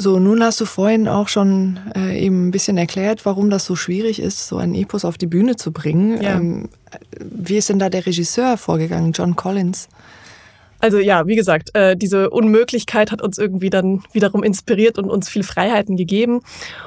So, 0.00 0.20
nun 0.20 0.44
hast 0.44 0.60
du 0.60 0.64
vorhin 0.64 1.08
auch 1.08 1.26
schon 1.26 1.80
äh, 1.96 2.24
eben 2.24 2.48
ein 2.48 2.50
bisschen 2.52 2.78
erklärt, 2.78 3.26
warum 3.26 3.50
das 3.50 3.64
so 3.64 3.74
schwierig 3.74 4.20
ist, 4.20 4.46
so 4.46 4.56
ein 4.56 4.76
Epos 4.76 5.04
auf 5.04 5.18
die 5.18 5.26
Bühne 5.26 5.56
zu 5.56 5.72
bringen. 5.72 6.22
Ja. 6.22 6.36
Ähm, 6.36 6.68
wie 7.18 7.56
ist 7.56 7.68
denn 7.68 7.80
da 7.80 7.90
der 7.90 8.06
Regisseur 8.06 8.56
vorgegangen, 8.58 9.10
John 9.10 9.34
Collins? 9.34 9.88
Also 10.80 10.98
ja, 10.98 11.26
wie 11.26 11.36
gesagt, 11.36 11.74
äh, 11.74 11.96
diese 11.96 12.30
Unmöglichkeit 12.30 13.10
hat 13.10 13.20
uns 13.20 13.38
irgendwie 13.38 13.70
dann 13.70 14.02
wiederum 14.12 14.42
inspiriert 14.42 14.98
und 14.98 15.10
uns 15.10 15.28
viel 15.28 15.42
Freiheiten 15.42 15.96
gegeben. 15.96 16.40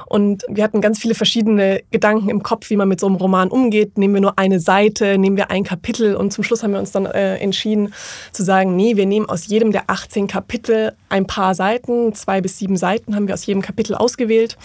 Und 0.06 0.44
wir 0.48 0.64
hatten 0.64 0.80
ganz 0.80 0.98
viele 0.98 1.14
verschiedene 1.14 1.82
Gedanken 1.90 2.30
im 2.30 2.42
Kopf, 2.42 2.70
wie 2.70 2.76
man 2.76 2.88
mit 2.88 3.00
so 3.00 3.06
einem 3.06 3.16
Roman 3.16 3.50
umgeht. 3.50 3.98
Nehmen 3.98 4.14
wir 4.14 4.20
nur 4.20 4.38
eine 4.38 4.60
Seite, 4.60 5.18
nehmen 5.18 5.36
wir 5.36 5.50
ein 5.50 5.64
Kapitel 5.64 6.16
und 6.16 6.32
zum 6.32 6.42
Schluss 6.42 6.62
haben 6.62 6.72
wir 6.72 6.80
uns 6.80 6.92
dann 6.92 7.06
äh, 7.06 7.36
entschieden 7.36 7.92
zu 8.32 8.42
sagen, 8.42 8.76
nee, 8.76 8.96
wir 8.96 9.06
nehmen 9.06 9.28
aus 9.28 9.46
jedem 9.46 9.72
der 9.72 9.84
18 9.88 10.26
Kapitel 10.26 10.92
ein 11.10 11.26
paar 11.26 11.54
Seiten, 11.54 12.14
zwei 12.14 12.40
bis 12.40 12.58
sieben 12.58 12.76
Seiten 12.76 13.14
haben 13.14 13.26
wir 13.26 13.34
aus 13.34 13.44
jedem 13.44 13.60
Kapitel 13.60 13.94
ausgewählt. 13.94 14.56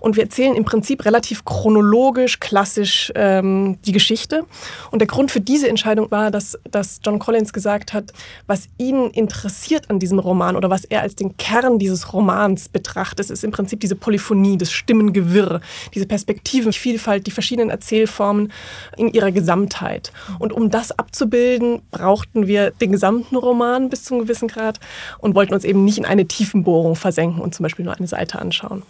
Und 0.00 0.16
wir 0.16 0.24
erzählen 0.24 0.56
im 0.56 0.64
Prinzip 0.64 1.04
relativ 1.04 1.44
chronologisch, 1.44 2.40
klassisch 2.40 3.12
ähm, 3.14 3.78
die 3.84 3.92
Geschichte. 3.92 4.44
Und 4.90 5.00
der 5.00 5.08
Grund 5.08 5.30
für 5.30 5.40
diese 5.40 5.68
Entscheidung 5.68 6.10
war, 6.10 6.30
dass, 6.30 6.58
dass 6.70 7.00
John 7.04 7.18
Collins 7.18 7.52
gesagt 7.52 7.92
hat, 7.92 8.12
was 8.46 8.69
ihn 8.78 9.10
interessiert 9.10 9.90
an 9.90 9.98
diesem 9.98 10.18
Roman 10.18 10.56
oder 10.56 10.70
was 10.70 10.84
er 10.84 11.02
als 11.02 11.14
den 11.14 11.36
Kern 11.36 11.78
dieses 11.78 12.12
Romans 12.12 12.68
betrachtet, 12.68 13.30
ist 13.30 13.44
im 13.44 13.50
Prinzip 13.50 13.80
diese 13.80 13.94
Polyphonie, 13.94 14.56
das 14.56 14.72
Stimmengewirr, 14.72 15.60
diese 15.94 16.06
Perspektivenvielfalt, 16.06 17.26
die 17.26 17.30
verschiedenen 17.30 17.70
Erzählformen 17.70 18.52
in 18.96 19.08
ihrer 19.12 19.32
Gesamtheit. 19.32 20.12
Und 20.38 20.52
um 20.52 20.70
das 20.70 20.92
abzubilden, 20.92 21.82
brauchten 21.90 22.46
wir 22.46 22.70
den 22.70 22.92
gesamten 22.92 23.36
Roman 23.36 23.90
bis 23.90 24.04
zu 24.04 24.14
einem 24.14 24.24
gewissen 24.24 24.48
Grad 24.48 24.80
und 25.18 25.34
wollten 25.34 25.54
uns 25.54 25.64
eben 25.64 25.84
nicht 25.84 25.98
in 25.98 26.06
eine 26.06 26.26
Tiefenbohrung 26.26 26.96
versenken 26.96 27.40
und 27.40 27.54
zum 27.54 27.64
Beispiel 27.64 27.84
nur 27.84 27.96
eine 27.96 28.08
Seite 28.08 28.38
anschauen. 28.38 28.82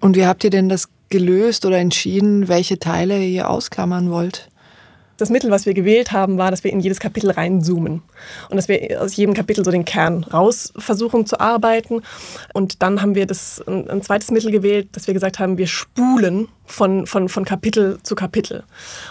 Und 0.00 0.16
wie 0.16 0.26
habt 0.26 0.44
ihr 0.44 0.50
denn 0.50 0.68
das 0.68 0.88
gelöst 1.08 1.64
oder 1.64 1.78
entschieden, 1.78 2.48
welche 2.48 2.78
Teile 2.78 3.24
ihr 3.24 3.48
ausklammern 3.48 4.10
wollt? 4.10 4.48
Das 5.18 5.30
Mittel, 5.30 5.50
was 5.50 5.66
wir 5.66 5.74
gewählt 5.74 6.12
haben, 6.12 6.38
war, 6.38 6.50
dass 6.50 6.64
wir 6.64 6.72
in 6.72 6.80
jedes 6.80 7.00
Kapitel 7.00 7.30
reinzoomen 7.30 8.02
und 8.48 8.56
dass 8.56 8.68
wir 8.68 9.02
aus 9.02 9.16
jedem 9.16 9.34
Kapitel 9.34 9.64
so 9.64 9.70
den 9.70 9.84
Kern 9.84 10.24
raus 10.24 10.72
versuchen 10.78 11.26
zu 11.26 11.38
arbeiten. 11.40 12.02
Und 12.54 12.82
dann 12.82 13.02
haben 13.02 13.14
wir 13.14 13.26
das 13.26 13.62
ein, 13.66 13.90
ein 13.90 14.02
zweites 14.02 14.30
Mittel 14.30 14.52
gewählt, 14.52 14.88
dass 14.92 15.06
wir 15.06 15.14
gesagt 15.14 15.38
haben, 15.38 15.58
wir 15.58 15.66
spulen 15.66 16.48
von, 16.66 17.06
von, 17.06 17.28
von 17.28 17.44
Kapitel 17.44 17.98
zu 18.02 18.14
Kapitel. 18.14 18.62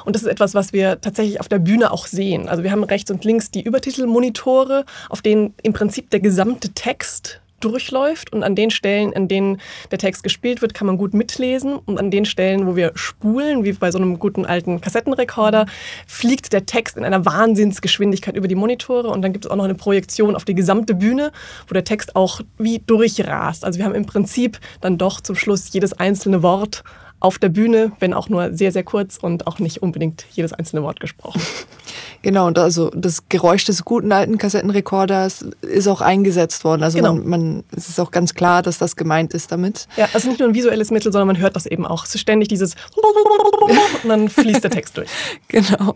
Und 0.05 0.15
das 0.15 0.23
ist 0.23 0.29
etwas, 0.29 0.55
was 0.55 0.73
wir 0.73 1.01
tatsächlich 1.01 1.39
auf 1.39 1.49
der 1.49 1.59
Bühne 1.59 1.91
auch 1.91 2.07
sehen. 2.07 2.47
Also 2.47 2.63
wir 2.63 2.71
haben 2.71 2.83
rechts 2.83 3.11
und 3.11 3.25
links 3.25 3.51
die 3.51 3.61
Übertitelmonitore, 3.61 4.85
auf 5.09 5.21
denen 5.21 5.53
im 5.61 5.73
Prinzip 5.73 6.09
der 6.09 6.21
gesamte 6.21 6.69
Text 6.69 7.41
durchläuft 7.59 8.31
und 8.33 8.43
an 8.43 8.55
den 8.55 8.69
Stellen, 8.69 9.13
an 9.15 9.27
denen 9.27 9.59
der 9.91 9.97
Text 9.97 10.23
gespielt 10.23 10.61
wird, 10.61 10.73
kann 10.73 10.87
man 10.87 10.97
gut 10.97 11.13
mitlesen 11.13 11.75
und 11.77 11.99
an 11.99 12.11
den 12.11 12.25
Stellen, 12.25 12.67
wo 12.67 12.75
wir 12.75 12.91
spulen, 12.95 13.63
wie 13.63 13.73
bei 13.73 13.91
so 13.91 13.97
einem 13.97 14.19
guten 14.19 14.45
alten 14.45 14.81
Kassettenrekorder, 14.81 15.65
fliegt 16.05 16.53
der 16.53 16.65
Text 16.65 16.97
in 16.97 17.03
einer 17.03 17.25
Wahnsinnsgeschwindigkeit 17.25 18.35
über 18.35 18.47
die 18.47 18.55
Monitore 18.55 19.09
und 19.09 19.21
dann 19.21 19.33
gibt 19.33 19.45
es 19.45 19.51
auch 19.51 19.55
noch 19.55 19.65
eine 19.65 19.75
Projektion 19.75 20.35
auf 20.35 20.45
die 20.45 20.55
gesamte 20.55 20.95
Bühne, 20.95 21.31
wo 21.67 21.73
der 21.73 21.83
Text 21.83 22.15
auch 22.15 22.41
wie 22.57 22.79
durchrast. 22.79 23.65
Also 23.65 23.79
wir 23.79 23.85
haben 23.85 23.95
im 23.95 24.05
Prinzip 24.05 24.59
dann 24.81 24.97
doch 24.97 25.21
zum 25.21 25.35
Schluss 25.35 25.71
jedes 25.71 25.93
einzelne 25.93 26.43
Wort 26.43 26.83
auf 27.19 27.39
der 27.39 27.49
Bühne, 27.49 27.91
wenn 27.99 28.13
auch 28.13 28.29
nur 28.29 28.53
sehr, 28.53 28.71
sehr 28.71 28.83
kurz 28.83 29.17
und 29.17 29.47
auch 29.47 29.59
nicht 29.59 29.81
unbedingt 29.81 30.25
jedes 30.31 30.53
einzelne 30.53 30.83
Wort 30.83 30.99
gesprochen. 30.99 31.41
Genau, 32.21 32.47
und 32.47 32.57
also 32.59 32.89
das 32.89 33.29
Geräusch 33.29 33.65
des 33.65 33.85
guten 33.85 34.11
alten 34.11 34.37
Kassettenrekorders 34.37 35.45
ist 35.61 35.87
auch 35.87 36.01
eingesetzt 36.01 36.63
worden. 36.63 36.83
Also 36.83 36.97
genau. 36.97 37.13
man, 37.13 37.27
man, 37.27 37.63
es 37.75 37.89
ist 37.89 37.99
auch 37.99 38.11
ganz 38.11 38.33
klar, 38.33 38.61
dass 38.61 38.77
das 38.77 38.95
gemeint 38.95 39.33
ist 39.33 39.51
damit. 39.51 39.87
Ja, 39.97 40.09
also 40.13 40.27
nicht 40.27 40.39
nur 40.39 40.49
ein 40.49 40.55
visuelles 40.55 40.91
Mittel, 40.91 41.11
sondern 41.11 41.27
man 41.27 41.37
hört 41.37 41.55
das 41.55 41.65
eben 41.65 41.85
auch. 41.85 42.05
Es 42.05 42.15
ist 42.15 42.21
ständig 42.21 42.47
dieses 42.47 42.75
und 44.03 44.09
dann 44.09 44.29
fließt 44.29 44.63
der 44.63 44.71
Text 44.71 44.97
durch. 44.97 45.09
Genau. 45.47 45.95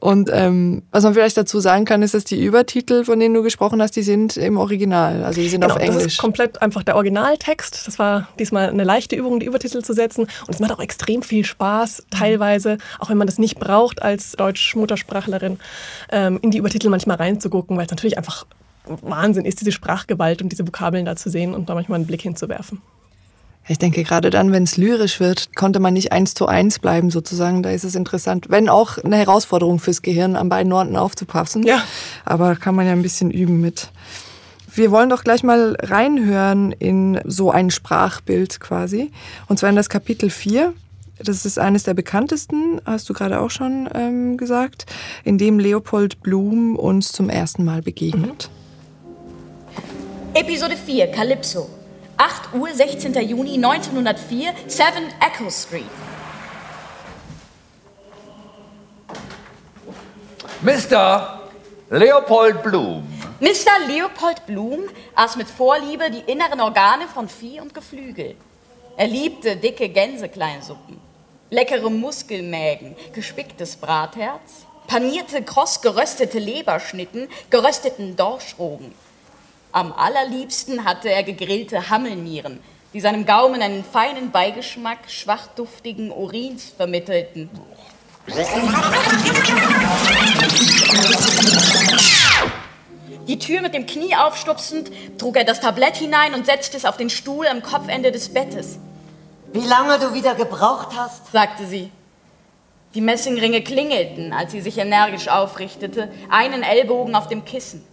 Und 0.00 0.30
ähm, 0.32 0.82
was 0.90 1.04
man 1.04 1.14
vielleicht 1.14 1.36
dazu 1.36 1.60
sagen 1.60 1.84
kann, 1.84 2.02
ist, 2.02 2.14
dass 2.14 2.24
die 2.24 2.42
Übertitel, 2.42 3.04
von 3.04 3.20
denen 3.20 3.34
du 3.34 3.42
gesprochen 3.42 3.82
hast, 3.82 3.94
die 3.96 4.02
sind 4.02 4.36
im 4.36 4.56
Original. 4.56 5.24
Also 5.24 5.40
die 5.40 5.48
sind 5.48 5.60
genau, 5.60 5.74
auf 5.74 5.80
Englisch. 5.80 6.04
Das 6.04 6.12
ist 6.12 6.18
komplett 6.18 6.62
einfach 6.62 6.82
der 6.82 6.96
Originaltext. 6.96 7.86
Das 7.86 7.98
war 7.98 8.28
diesmal 8.38 8.70
eine 8.70 8.84
leichte 8.84 9.16
Übung, 9.16 9.40
die 9.40 9.46
Übertitel 9.46 9.82
zu 9.82 9.92
setzen. 9.92 10.22
Und 10.22 10.54
es 10.54 10.60
macht 10.60 10.72
auch 10.72 10.80
extrem 10.80 11.22
viel 11.22 11.44
Spaß, 11.44 12.04
teilweise, 12.10 12.78
auch 12.98 13.10
wenn 13.10 13.18
man 13.18 13.26
das 13.26 13.38
nicht 13.38 13.58
braucht 13.58 14.02
als 14.02 14.32
Deutsch-Muttersprachlerin, 14.32 15.31
ähm, 16.10 16.38
in 16.42 16.50
die 16.50 16.58
Übertitel 16.58 16.88
manchmal 16.88 17.16
reinzugucken, 17.16 17.76
weil 17.76 17.86
es 17.86 17.90
natürlich 17.90 18.18
einfach 18.18 18.46
Wahnsinn 18.84 19.44
ist, 19.44 19.60
diese 19.60 19.72
Sprachgewalt 19.72 20.42
und 20.42 20.50
diese 20.50 20.66
Vokabeln 20.66 21.04
da 21.04 21.16
zu 21.16 21.30
sehen 21.30 21.54
und 21.54 21.68
da 21.68 21.74
manchmal 21.74 21.96
einen 21.96 22.06
Blick 22.06 22.22
hinzuwerfen. 22.22 22.80
Ich 23.68 23.78
denke, 23.78 24.02
gerade 24.02 24.30
dann, 24.30 24.50
wenn 24.50 24.64
es 24.64 24.76
lyrisch 24.76 25.20
wird, 25.20 25.54
konnte 25.54 25.78
man 25.78 25.94
nicht 25.94 26.10
eins 26.10 26.34
zu 26.34 26.46
eins 26.46 26.80
bleiben, 26.80 27.10
sozusagen. 27.10 27.62
Da 27.62 27.70
ist 27.70 27.84
es 27.84 27.94
interessant. 27.94 28.46
Wenn 28.48 28.68
auch 28.68 28.98
eine 28.98 29.16
Herausforderung 29.16 29.78
fürs 29.78 30.02
Gehirn, 30.02 30.34
an 30.34 30.48
beiden 30.48 30.72
Orten 30.72 30.96
aufzupassen. 30.96 31.62
Ja. 31.62 31.80
Aber 32.24 32.56
kann 32.56 32.74
man 32.74 32.86
ja 32.86 32.92
ein 32.92 33.02
bisschen 33.02 33.30
üben 33.30 33.60
mit. 33.60 33.90
Wir 34.74 34.90
wollen 34.90 35.10
doch 35.10 35.22
gleich 35.22 35.44
mal 35.44 35.76
reinhören 35.80 36.72
in 36.72 37.20
so 37.24 37.52
ein 37.52 37.70
Sprachbild 37.70 38.58
quasi. 38.58 39.12
Und 39.46 39.58
zwar 39.58 39.70
in 39.70 39.76
das 39.76 39.88
Kapitel 39.88 40.28
4. 40.28 40.74
Das 41.24 41.44
ist 41.46 41.58
eines 41.58 41.84
der 41.84 41.94
bekanntesten, 41.94 42.80
hast 42.84 43.08
du 43.08 43.14
gerade 43.14 43.40
auch 43.40 43.50
schon 43.50 43.88
ähm, 43.94 44.36
gesagt, 44.36 44.86
in 45.24 45.38
dem 45.38 45.58
Leopold 45.58 46.20
Blum 46.22 46.76
uns 46.76 47.12
zum 47.12 47.28
ersten 47.28 47.64
Mal 47.64 47.82
begegnet. 47.82 48.50
Episode 50.34 50.76
4, 50.76 51.10
Calypso. 51.12 51.68
8 52.16 52.54
Uhr, 52.54 52.68
16. 52.72 53.14
Juni 53.28 53.54
1904, 53.54 54.52
7 54.66 54.86
Echo 55.20 55.50
Street. 55.50 55.84
Mr. 60.62 61.40
Leopold 61.90 62.62
Blum. 62.62 63.02
Mr. 63.40 63.88
Leopold 63.88 64.46
Blum 64.46 64.82
aß 65.16 65.36
mit 65.36 65.48
Vorliebe 65.48 66.10
die 66.10 66.30
inneren 66.30 66.60
Organe 66.60 67.08
von 67.12 67.28
Vieh 67.28 67.60
und 67.60 67.74
Geflügel. 67.74 68.36
Er 68.96 69.08
liebte 69.08 69.56
dicke 69.56 69.88
Gänsekleinsuppen, 69.88 70.98
leckere 71.52 71.90
Muskelmägen, 71.90 72.96
gespicktes 73.12 73.76
Bratherz, 73.76 74.64
panierte 74.86 75.42
kross 75.42 75.82
geröstete 75.82 76.38
Leberschnitten, 76.38 77.28
gerösteten 77.50 78.16
Dorschrogen. 78.16 78.94
Am 79.70 79.92
allerliebsten 79.92 80.86
hatte 80.86 81.10
er 81.10 81.22
gegrillte 81.22 81.90
Hammelnieren, 81.90 82.58
die 82.94 83.00
seinem 83.00 83.26
Gaumen 83.26 83.60
einen 83.60 83.84
feinen 83.84 84.30
Beigeschmack 84.30 84.98
schwach 85.08 85.46
duftigen 85.48 86.10
Urins 86.10 86.72
vermittelten. 86.74 87.50
Die 93.28 93.38
Tür 93.38 93.60
mit 93.60 93.74
dem 93.74 93.84
Knie 93.84 94.16
aufstupsend, 94.16 94.90
trug 95.18 95.36
er 95.36 95.44
das 95.44 95.60
Tablett 95.60 95.96
hinein 95.96 96.32
und 96.32 96.46
setzte 96.46 96.78
es 96.78 96.86
auf 96.86 96.96
den 96.96 97.10
Stuhl 97.10 97.46
am 97.46 97.62
Kopfende 97.62 98.10
des 98.10 98.32
Bettes. 98.32 98.78
Wie 99.52 99.66
lange 99.66 99.98
du 99.98 100.14
wieder 100.14 100.34
gebraucht 100.34 100.96
hast? 100.96 101.30
sagte 101.30 101.66
sie. 101.66 101.90
Die 102.94 103.02
Messingringe 103.02 103.62
klingelten, 103.62 104.32
als 104.32 104.52
sie 104.52 104.62
sich 104.62 104.78
energisch 104.78 105.28
aufrichtete, 105.28 106.10
einen 106.30 106.62
Ellbogen 106.62 107.14
auf 107.14 107.28
dem 107.28 107.44
Kissen. 107.44 107.84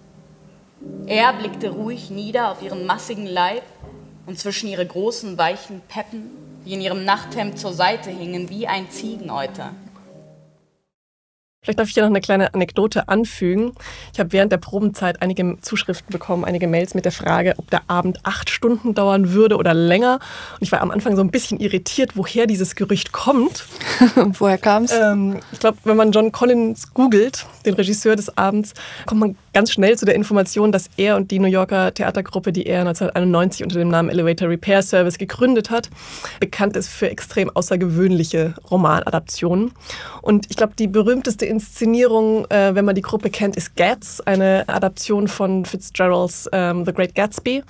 Er 1.05 1.33
blickte 1.33 1.71
ruhig 1.71 2.09
nieder 2.09 2.51
auf 2.51 2.61
ihren 2.61 2.85
massigen 2.85 3.25
Leib 3.25 3.63
und 4.25 4.39
zwischen 4.39 4.69
ihre 4.69 4.85
großen, 4.85 5.37
weichen 5.37 5.81
Peppen, 5.89 6.31
die 6.65 6.73
in 6.73 6.81
ihrem 6.81 7.03
Nachthemd 7.03 7.59
zur 7.59 7.73
Seite 7.73 8.09
hingen 8.09 8.49
wie 8.49 8.65
ein 8.65 8.89
Ziegeneuter. 8.89 9.71
Vielleicht 11.61 11.79
darf 11.79 11.89
ich 11.89 11.93
hier 11.93 12.03
noch 12.03 12.09
eine 12.09 12.21
kleine 12.21 12.53
Anekdote 12.53 13.09
anfügen. 13.09 13.73
Ich 14.13 14.19
habe 14.21 14.31
während 14.31 14.49
der 14.53 14.57
Probenzeit 14.57 15.21
einige 15.21 15.57
Zuschriften 15.59 16.09
bekommen, 16.09 16.45
einige 16.45 16.67
Mails 16.67 16.93
mit 16.93 17.03
der 17.03 17.11
Frage, 17.11 17.53
ob 17.57 17.69
der 17.69 17.81
Abend 17.87 18.19
acht 18.23 18.49
Stunden 18.49 18.95
dauern 18.95 19.33
würde 19.33 19.57
oder 19.57 19.73
länger. 19.73 20.19
Und 20.53 20.61
ich 20.61 20.71
war 20.71 20.79
am 20.79 20.89
Anfang 20.89 21.17
so 21.17 21.21
ein 21.21 21.31
bisschen 21.31 21.59
irritiert, 21.59 22.15
woher 22.15 22.47
dieses 22.47 22.75
Gerücht 22.75 23.11
kommt. 23.11 23.65
woher 24.15 24.57
kam 24.57 24.83
es? 24.83 24.93
Ähm, 24.93 25.41
ich 25.51 25.59
glaube, 25.59 25.79
wenn 25.83 25.97
man 25.97 26.13
John 26.13 26.31
Collins 26.31 26.93
googelt, 26.93 27.45
den 27.65 27.73
Regisseur 27.73 28.15
des 28.15 28.37
Abends, 28.37 28.73
kommt 29.05 29.19
man 29.19 29.35
ganz 29.53 29.71
schnell 29.71 29.97
zu 29.97 30.05
der 30.05 30.15
Information, 30.15 30.71
dass 30.71 30.89
er 30.97 31.15
und 31.15 31.31
die 31.31 31.39
New 31.39 31.47
Yorker 31.47 31.93
Theatergruppe, 31.93 32.51
die 32.51 32.65
er 32.65 32.81
1991 32.81 33.63
unter 33.63 33.79
dem 33.79 33.89
Namen 33.89 34.09
Elevator 34.09 34.49
Repair 34.49 34.81
Service 34.81 35.17
gegründet 35.17 35.69
hat, 35.69 35.89
bekannt 36.39 36.75
ist 36.75 36.89
für 36.89 37.09
extrem 37.09 37.49
außergewöhnliche 37.49 38.53
Romanadaptionen. 38.69 39.71
Und 40.21 40.47
ich 40.49 40.57
glaube, 40.57 40.73
die 40.77 40.87
berühmteste 40.87 41.45
Inszenierung, 41.45 42.45
äh, 42.49 42.75
wenn 42.75 42.85
man 42.85 42.95
die 42.95 43.01
Gruppe 43.01 43.29
kennt, 43.29 43.55
ist 43.55 43.75
Gats, 43.75 44.21
eine 44.21 44.65
Adaption 44.67 45.27
von 45.27 45.65
Fitzgeralds 45.65 46.49
ähm, 46.51 46.85
The 46.85 46.93
Great 46.93 47.15
Gatsby. 47.15 47.63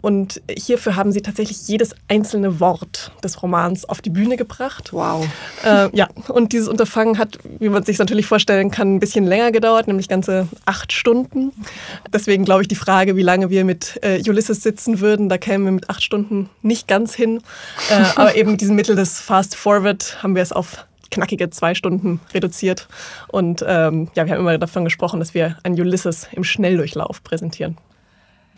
Und 0.00 0.40
hierfür 0.50 0.96
haben 0.96 1.12
sie 1.12 1.22
tatsächlich 1.22 1.66
jedes 1.68 1.94
einzelne 2.08 2.60
Wort 2.60 3.12
des 3.22 3.42
Romans 3.42 3.84
auf 3.84 4.00
die 4.00 4.10
Bühne 4.10 4.36
gebracht. 4.36 4.92
Wow. 4.92 5.26
Äh, 5.64 5.94
ja, 5.96 6.08
und 6.28 6.52
dieses 6.52 6.68
Unterfangen 6.68 7.18
hat, 7.18 7.38
wie 7.58 7.68
man 7.68 7.82
sich 7.82 7.98
natürlich 7.98 8.26
vorstellen 8.26 8.70
kann, 8.70 8.94
ein 8.94 9.00
bisschen 9.00 9.26
länger 9.26 9.52
gedauert, 9.52 9.88
nämlich 9.88 10.08
ganze 10.08 10.48
acht 10.64 10.92
Stunden. 10.92 11.17
Deswegen 12.12 12.44
glaube 12.44 12.62
ich, 12.62 12.68
die 12.68 12.74
Frage, 12.74 13.16
wie 13.16 13.22
lange 13.22 13.50
wir 13.50 13.64
mit 13.64 13.98
äh, 14.02 14.22
Ulysses 14.28 14.62
sitzen 14.62 15.00
würden, 15.00 15.28
da 15.28 15.38
kämen 15.38 15.64
wir 15.64 15.72
mit 15.72 15.90
acht 15.90 16.02
Stunden 16.02 16.50
nicht 16.62 16.88
ganz 16.88 17.14
hin. 17.14 17.42
Äh, 17.90 18.04
aber 18.16 18.34
eben 18.36 18.52
mit 18.52 18.60
diesem 18.60 18.76
Mittel 18.76 18.96
des 18.96 19.20
Fast 19.20 19.56
Forward 19.56 20.22
haben 20.22 20.34
wir 20.34 20.42
es 20.42 20.52
auf 20.52 20.86
knackige 21.10 21.50
zwei 21.50 21.74
Stunden 21.74 22.20
reduziert. 22.34 22.88
Und 23.28 23.64
ähm, 23.66 24.10
ja, 24.14 24.26
wir 24.26 24.34
haben 24.34 24.40
immer 24.40 24.58
davon 24.58 24.84
gesprochen, 24.84 25.20
dass 25.20 25.34
wir 25.34 25.56
ein 25.62 25.72
Ulysses 25.72 26.28
im 26.32 26.44
Schnelldurchlauf 26.44 27.22
präsentieren. 27.22 27.76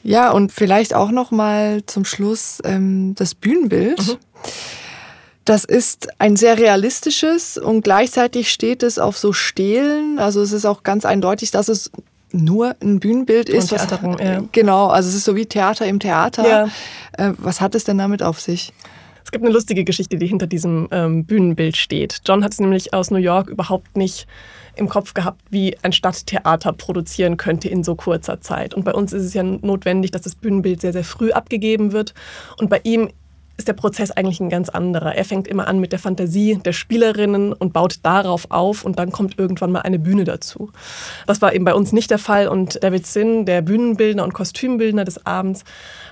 Ja, 0.03 0.31
und 0.31 0.53
vielleicht 0.53 0.95
auch 0.95 1.11
noch 1.11 1.31
mal 1.31 1.85
zum 1.87 2.05
Schluss 2.05 2.61
ähm, 2.65 3.15
das 3.17 3.35
Bühnenbild. 3.35 3.99
Mhm. 3.99 4.17
Das 5.45 5.65
ist 5.65 6.09
ein 6.19 6.37
sehr 6.37 6.59
realistisches 6.59 7.59
und 7.59 7.83
gleichzeitig 7.83 8.51
steht 8.51 8.83
es 8.83 8.99
auf 8.99 9.19
so 9.19 9.33
Stelen. 9.33 10.19
Also 10.19 10.43
es 10.43 10.53
ist 10.53 10.65
auch 10.65 10.83
ganz 10.83 11.05
eindeutig, 11.05 11.51
dass 11.51 11.69
es 11.69 11.91
nur 12.33 12.77
ein 12.83 13.01
Bühnenbild 13.01 13.49
ist. 13.49 13.73
Was, 13.73 13.89
ja. 13.91 14.43
Genau, 14.53 14.89
also 14.89 15.09
es 15.09 15.15
ist 15.15 15.25
so 15.25 15.37
wie 15.37 15.47
Theater 15.47 15.87
im 15.87 16.01
Theater. 16.01 16.49
Ja. 16.49 16.69
Äh, 17.13 17.35
was 17.39 17.61
hat 17.61 17.75
es 17.75 17.85
denn 17.85 17.99
damit 17.99 18.23
auf 18.23 18.41
sich? 18.41 18.73
Es 19.25 19.31
gibt 19.31 19.45
eine 19.45 19.53
lustige 19.53 19.85
Geschichte, 19.85 20.17
die 20.17 20.27
hinter 20.27 20.47
diesem 20.47 20.89
ähm, 20.91 21.25
Bühnenbild 21.25 21.77
steht. 21.77 22.21
John 22.27 22.43
hat 22.43 22.53
es 22.53 22.61
nämlich 22.61 22.95
aus 22.95 23.11
New 23.11 23.19
York 23.19 23.49
überhaupt 23.49 23.97
nicht 23.97 24.27
im 24.77 24.89
Kopf 24.89 25.15
gehabt, 25.15 25.41
wie 25.51 25.77
ein 25.83 25.93
Stadttheater 25.93 26.73
produzieren 26.73 27.37
könnte 27.37 27.69
in 27.69 27.85
so 27.85 27.95
kurzer 27.95 28.41
Zeit. 28.41 28.75
Und 28.75 28.85
bei 28.85 28.93
uns 28.93 29.13
ist 29.13 29.25
es 29.25 29.35
ja 29.35 29.43
notwendig, 29.43 30.11
dass 30.11 30.23
das 30.23 30.35
Bühnenbild 30.35 30.81
sehr, 30.81 30.93
sehr 30.93 31.05
früh 31.05 31.33
abgegeben 31.33 31.93
wird. 31.93 32.15
Und 32.57 32.71
bei 32.71 32.81
ihm 32.83 33.11
ist 33.61 33.69
der 33.69 33.75
Prozess 33.75 34.11
eigentlich 34.11 34.41
ein 34.41 34.49
ganz 34.49 34.71
anderer. 34.71 35.15
Er 35.15 35.25
fängt 35.27 35.47
immer 35.47 35.69
an 35.69 35.81
mit 35.81 35.93
der 35.93 35.99
Fantasie 35.99 36.59
der 36.65 36.73
Spielerinnen 36.73 37.53
und 37.53 37.75
baut 37.75 37.99
darauf 38.03 38.51
auf 38.51 38.87
und 38.87 38.99
dann 38.99 39.13
kommt 39.13 39.39
irgendwann 39.39 39.71
mal 39.71 39.83
eine 39.83 39.99
Bühne 39.99 40.25
dazu. 40.25 40.71
Das 41.27 41.43
war 41.43 41.53
eben 41.53 41.67
bei 41.67 41.75
uns 41.75 41.93
nicht 41.93 42.11
der 42.11 42.19
Fall 42.19 42.49
und 42.49 42.83
David 42.83 43.07
Sinn, 43.07 43.45
der 43.45 43.61
Bühnenbildner 43.61 44.25
und 44.25 44.33
Kostümbildner 44.33 45.05
des 45.05 45.27
Abends, 45.27 45.65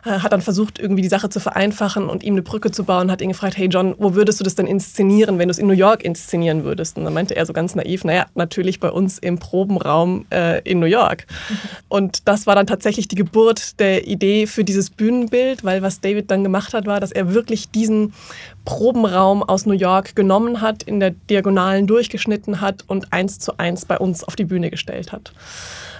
hat 0.08 0.32
dann 0.32 0.40
versucht, 0.40 0.78
irgendwie 0.78 1.02
die 1.02 1.08
Sache 1.08 1.28
zu 1.28 1.40
vereinfachen 1.40 2.08
und 2.08 2.22
ihm 2.22 2.34
eine 2.34 2.42
Brücke 2.42 2.70
zu 2.70 2.84
bauen, 2.84 3.10
hat 3.10 3.20
ihn 3.20 3.28
gefragt, 3.28 3.56
hey 3.56 3.68
John, 3.68 3.94
wo 3.98 4.14
würdest 4.14 4.40
du 4.40 4.44
das 4.44 4.54
denn 4.54 4.66
inszenieren, 4.66 5.38
wenn 5.38 5.48
du 5.48 5.52
es 5.52 5.58
in 5.58 5.66
New 5.66 5.72
York 5.74 6.04
inszenieren 6.04 6.64
würdest? 6.64 6.96
Und 6.96 7.04
dann 7.04 7.14
meinte 7.14 7.36
er 7.36 7.46
so 7.46 7.52
ganz 7.52 7.74
naiv, 7.74 8.04
naja, 8.04 8.26
natürlich 8.34 8.80
bei 8.80 8.90
uns 8.90 9.18
im 9.18 9.38
Probenraum 9.38 10.26
äh, 10.30 10.60
in 10.62 10.80
New 10.80 10.86
York. 10.86 11.26
Mhm. 11.48 11.54
Und 11.88 12.28
das 12.28 12.46
war 12.46 12.54
dann 12.54 12.66
tatsächlich 12.66 13.08
die 13.08 13.16
Geburt 13.16 13.78
der 13.80 14.06
Idee 14.06 14.46
für 14.46 14.64
dieses 14.64 14.90
Bühnenbild, 14.90 15.64
weil 15.64 15.82
was 15.82 16.00
David 16.00 16.30
dann 16.30 16.42
gemacht 16.42 16.74
hat, 16.74 16.86
war, 16.86 17.00
dass 17.00 17.12
er 17.12 17.34
wirklich 17.34 17.70
diesen 17.70 18.12
Probenraum 18.64 19.42
aus 19.42 19.66
New 19.66 19.74
York 19.74 20.14
genommen 20.14 20.60
hat, 20.60 20.82
in 20.82 21.00
der 21.00 21.10
Diagonalen 21.10 21.86
durchgeschnitten 21.86 22.60
hat 22.60 22.84
und 22.86 23.12
eins 23.12 23.38
zu 23.38 23.58
eins 23.58 23.84
bei 23.84 23.98
uns 23.98 24.24
auf 24.24 24.36
die 24.36 24.44
Bühne 24.44 24.70
gestellt 24.70 25.12
hat. 25.12 25.32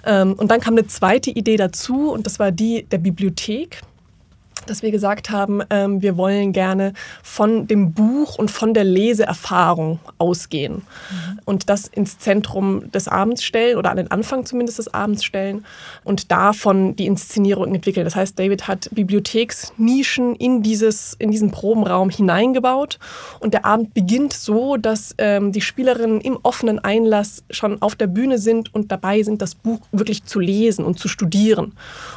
Ähm, 0.05 0.35
und 0.35 0.51
dann 0.51 0.61
kam 0.61 0.75
eine 0.75 0.87
zweite 0.87 1.31
Idee 1.31 1.57
dazu 1.57 2.11
und 2.11 2.27
das 2.27 2.39
war 2.39 2.53
die 2.53 2.85
der 2.85 2.99
Bibliothek 2.99 3.81
dass 4.69 4.83
wir 4.83 4.91
gesagt 4.91 5.31
haben, 5.31 5.63
ähm, 5.71 6.03
wir 6.03 6.17
wollen 6.17 6.53
gerne 6.53 6.93
von 7.23 7.67
dem 7.67 7.93
Buch 7.93 8.39
und 8.39 8.51
von 8.51 8.75
der 8.75 8.85
Leseerfahrung 8.85 9.99
ausgehen 10.19 10.75
mhm. 10.75 11.39
und 11.45 11.71
das 11.71 11.87
ins 11.87 12.19
Zentrum 12.19 12.91
des 12.93 13.09
Abends 13.09 13.43
stellen 13.45 13.79
oder 13.79 13.91
an 13.91 13.97
den 13.97 14.11
Anfang 14.11 14.45
zumindest 14.45 14.79
des 14.79 14.93
Abends 14.93 15.25
stellen 15.25 15.65
und 16.05 16.31
davon 16.31 16.97
die 16.97 17.07
Inszenierung 17.07 17.75
entwickeln. 17.75 18.05
Das 18.05 18.17
heißt, 18.17 18.39
David 18.39 18.69
hat 18.69 18.89
Bibliotheksnischen 18.93 20.35
in, 20.37 20.63
dieses, 20.63 21.15
in 21.19 21.31
diesen 21.31 21.51
Probenraum 21.51 22.11
hineingebaut 22.11 22.99
und 23.41 23.55
der 23.55 23.65
Abend 23.65 23.95
beginnt 23.95 24.33
so, 24.33 24.77
dass 24.77 25.15
ähm, 25.19 25.53
die 25.53 25.61
Spielerinnen 25.61 26.21
im 26.21 26.39
offenen 26.43 26.79
Einlass 26.79 27.45
schon 27.51 27.81
auf 27.83 27.95
der 27.95 28.07
Bühne 28.07 28.39
sind 28.39 28.75
und 28.75 28.93
dabei 28.93 29.23
sind, 29.23 29.43
das 29.43 29.55
Buch 29.55 29.81
wirklich 29.93 30.25
zu 30.25 30.41
lesen 30.41 30.85
und 30.85 30.99
zu 30.99 31.09
studieren. 31.09 31.73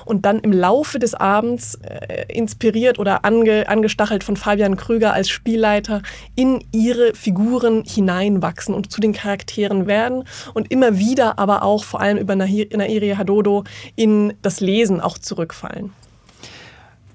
Und 0.05 0.25
dann 0.25 0.39
im 0.39 0.51
Laufe 0.51 0.99
des 0.99 1.13
Abends 1.13 1.75
äh, 1.83 2.25
inspiriert 2.41 2.99
oder 2.99 3.23
ange, 3.25 3.69
angestachelt 3.69 4.23
von 4.23 4.35
Fabian 4.35 4.75
Krüger 4.75 5.13
als 5.13 5.29
Spielleiter 5.29 6.01
in 6.35 6.63
ihre 6.71 7.13
Figuren 7.13 7.83
hineinwachsen 7.85 8.73
und 8.73 8.91
zu 8.91 9.01
den 9.01 9.13
Charakteren 9.13 9.87
werden 9.87 10.23
und 10.53 10.71
immer 10.71 10.97
wieder 10.97 11.39
aber 11.39 11.63
auch 11.63 11.83
vor 11.83 12.01
allem 12.01 12.17
über 12.17 12.35
Nairi 12.35 13.15
Hadodo 13.17 13.63
in 13.95 14.33
das 14.41 14.59
Lesen 14.59 14.99
auch 15.01 15.17
zurückfallen. 15.17 15.93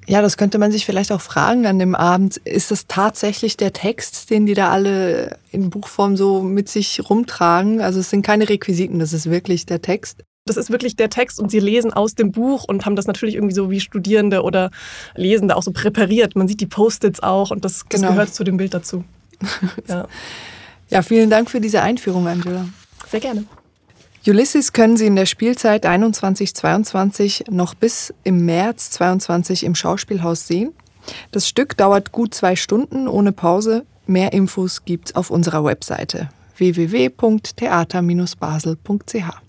Ja, 0.08 0.22
das 0.22 0.36
könnte 0.36 0.58
man 0.58 0.70
sich 0.70 0.86
vielleicht 0.86 1.10
auch 1.10 1.20
fragen 1.20 1.66
an 1.66 1.80
dem 1.80 1.96
Abend. 1.96 2.36
Ist 2.36 2.70
das 2.70 2.86
tatsächlich 2.86 3.56
der 3.56 3.72
Text, 3.72 4.30
den 4.30 4.46
die 4.46 4.54
da 4.54 4.70
alle 4.70 5.36
in 5.50 5.68
Buchform 5.68 6.16
so 6.16 6.42
mit 6.42 6.68
sich 6.68 7.10
rumtragen? 7.10 7.80
Also 7.80 7.98
es 7.98 8.10
sind 8.10 8.24
keine 8.24 8.48
Requisiten, 8.48 9.00
das 9.00 9.12
ist 9.12 9.28
wirklich 9.28 9.66
der 9.66 9.82
Text 9.82 10.22
das 10.46 10.56
ist 10.56 10.70
wirklich 10.70 10.96
der 10.96 11.10
Text 11.10 11.40
und 11.40 11.50
sie 11.50 11.60
lesen 11.60 11.92
aus 11.92 12.14
dem 12.14 12.32
Buch 12.32 12.64
und 12.64 12.86
haben 12.86 12.96
das 12.96 13.06
natürlich 13.06 13.34
irgendwie 13.34 13.54
so 13.54 13.70
wie 13.70 13.80
Studierende 13.80 14.42
oder 14.42 14.70
Lesende 15.14 15.56
auch 15.56 15.62
so 15.62 15.72
präpariert. 15.72 16.36
Man 16.36 16.48
sieht 16.48 16.60
die 16.60 16.66
Post-its 16.66 17.22
auch 17.22 17.50
und 17.50 17.64
das, 17.64 17.84
das 17.88 18.00
genau. 18.00 18.12
gehört 18.12 18.32
zu 18.32 18.44
dem 18.44 18.56
Bild 18.56 18.72
dazu. 18.72 19.04
ja. 19.88 20.06
ja, 20.88 21.02
vielen 21.02 21.28
Dank 21.28 21.50
für 21.50 21.60
diese 21.60 21.82
Einführung, 21.82 22.28
Angela. 22.28 22.68
Sehr 23.10 23.20
gerne. 23.20 23.44
Ulysses 24.26 24.72
können 24.72 24.96
Sie 24.96 25.06
in 25.06 25.14
der 25.14 25.26
Spielzeit 25.26 25.86
21-22 25.86 27.50
noch 27.50 27.74
bis 27.74 28.12
im 28.24 28.44
März 28.44 28.90
22 28.92 29.64
im 29.64 29.74
Schauspielhaus 29.74 30.46
sehen. 30.46 30.72
Das 31.30 31.48
Stück 31.48 31.76
dauert 31.76 32.12
gut 32.12 32.34
zwei 32.34 32.56
Stunden 32.56 33.06
ohne 33.06 33.32
Pause. 33.32 33.84
Mehr 34.06 34.32
Infos 34.32 34.84
gibt's 34.84 35.14
auf 35.14 35.30
unserer 35.30 35.64
Webseite 35.64 36.30
www.theater-basel.ch. 36.56 39.45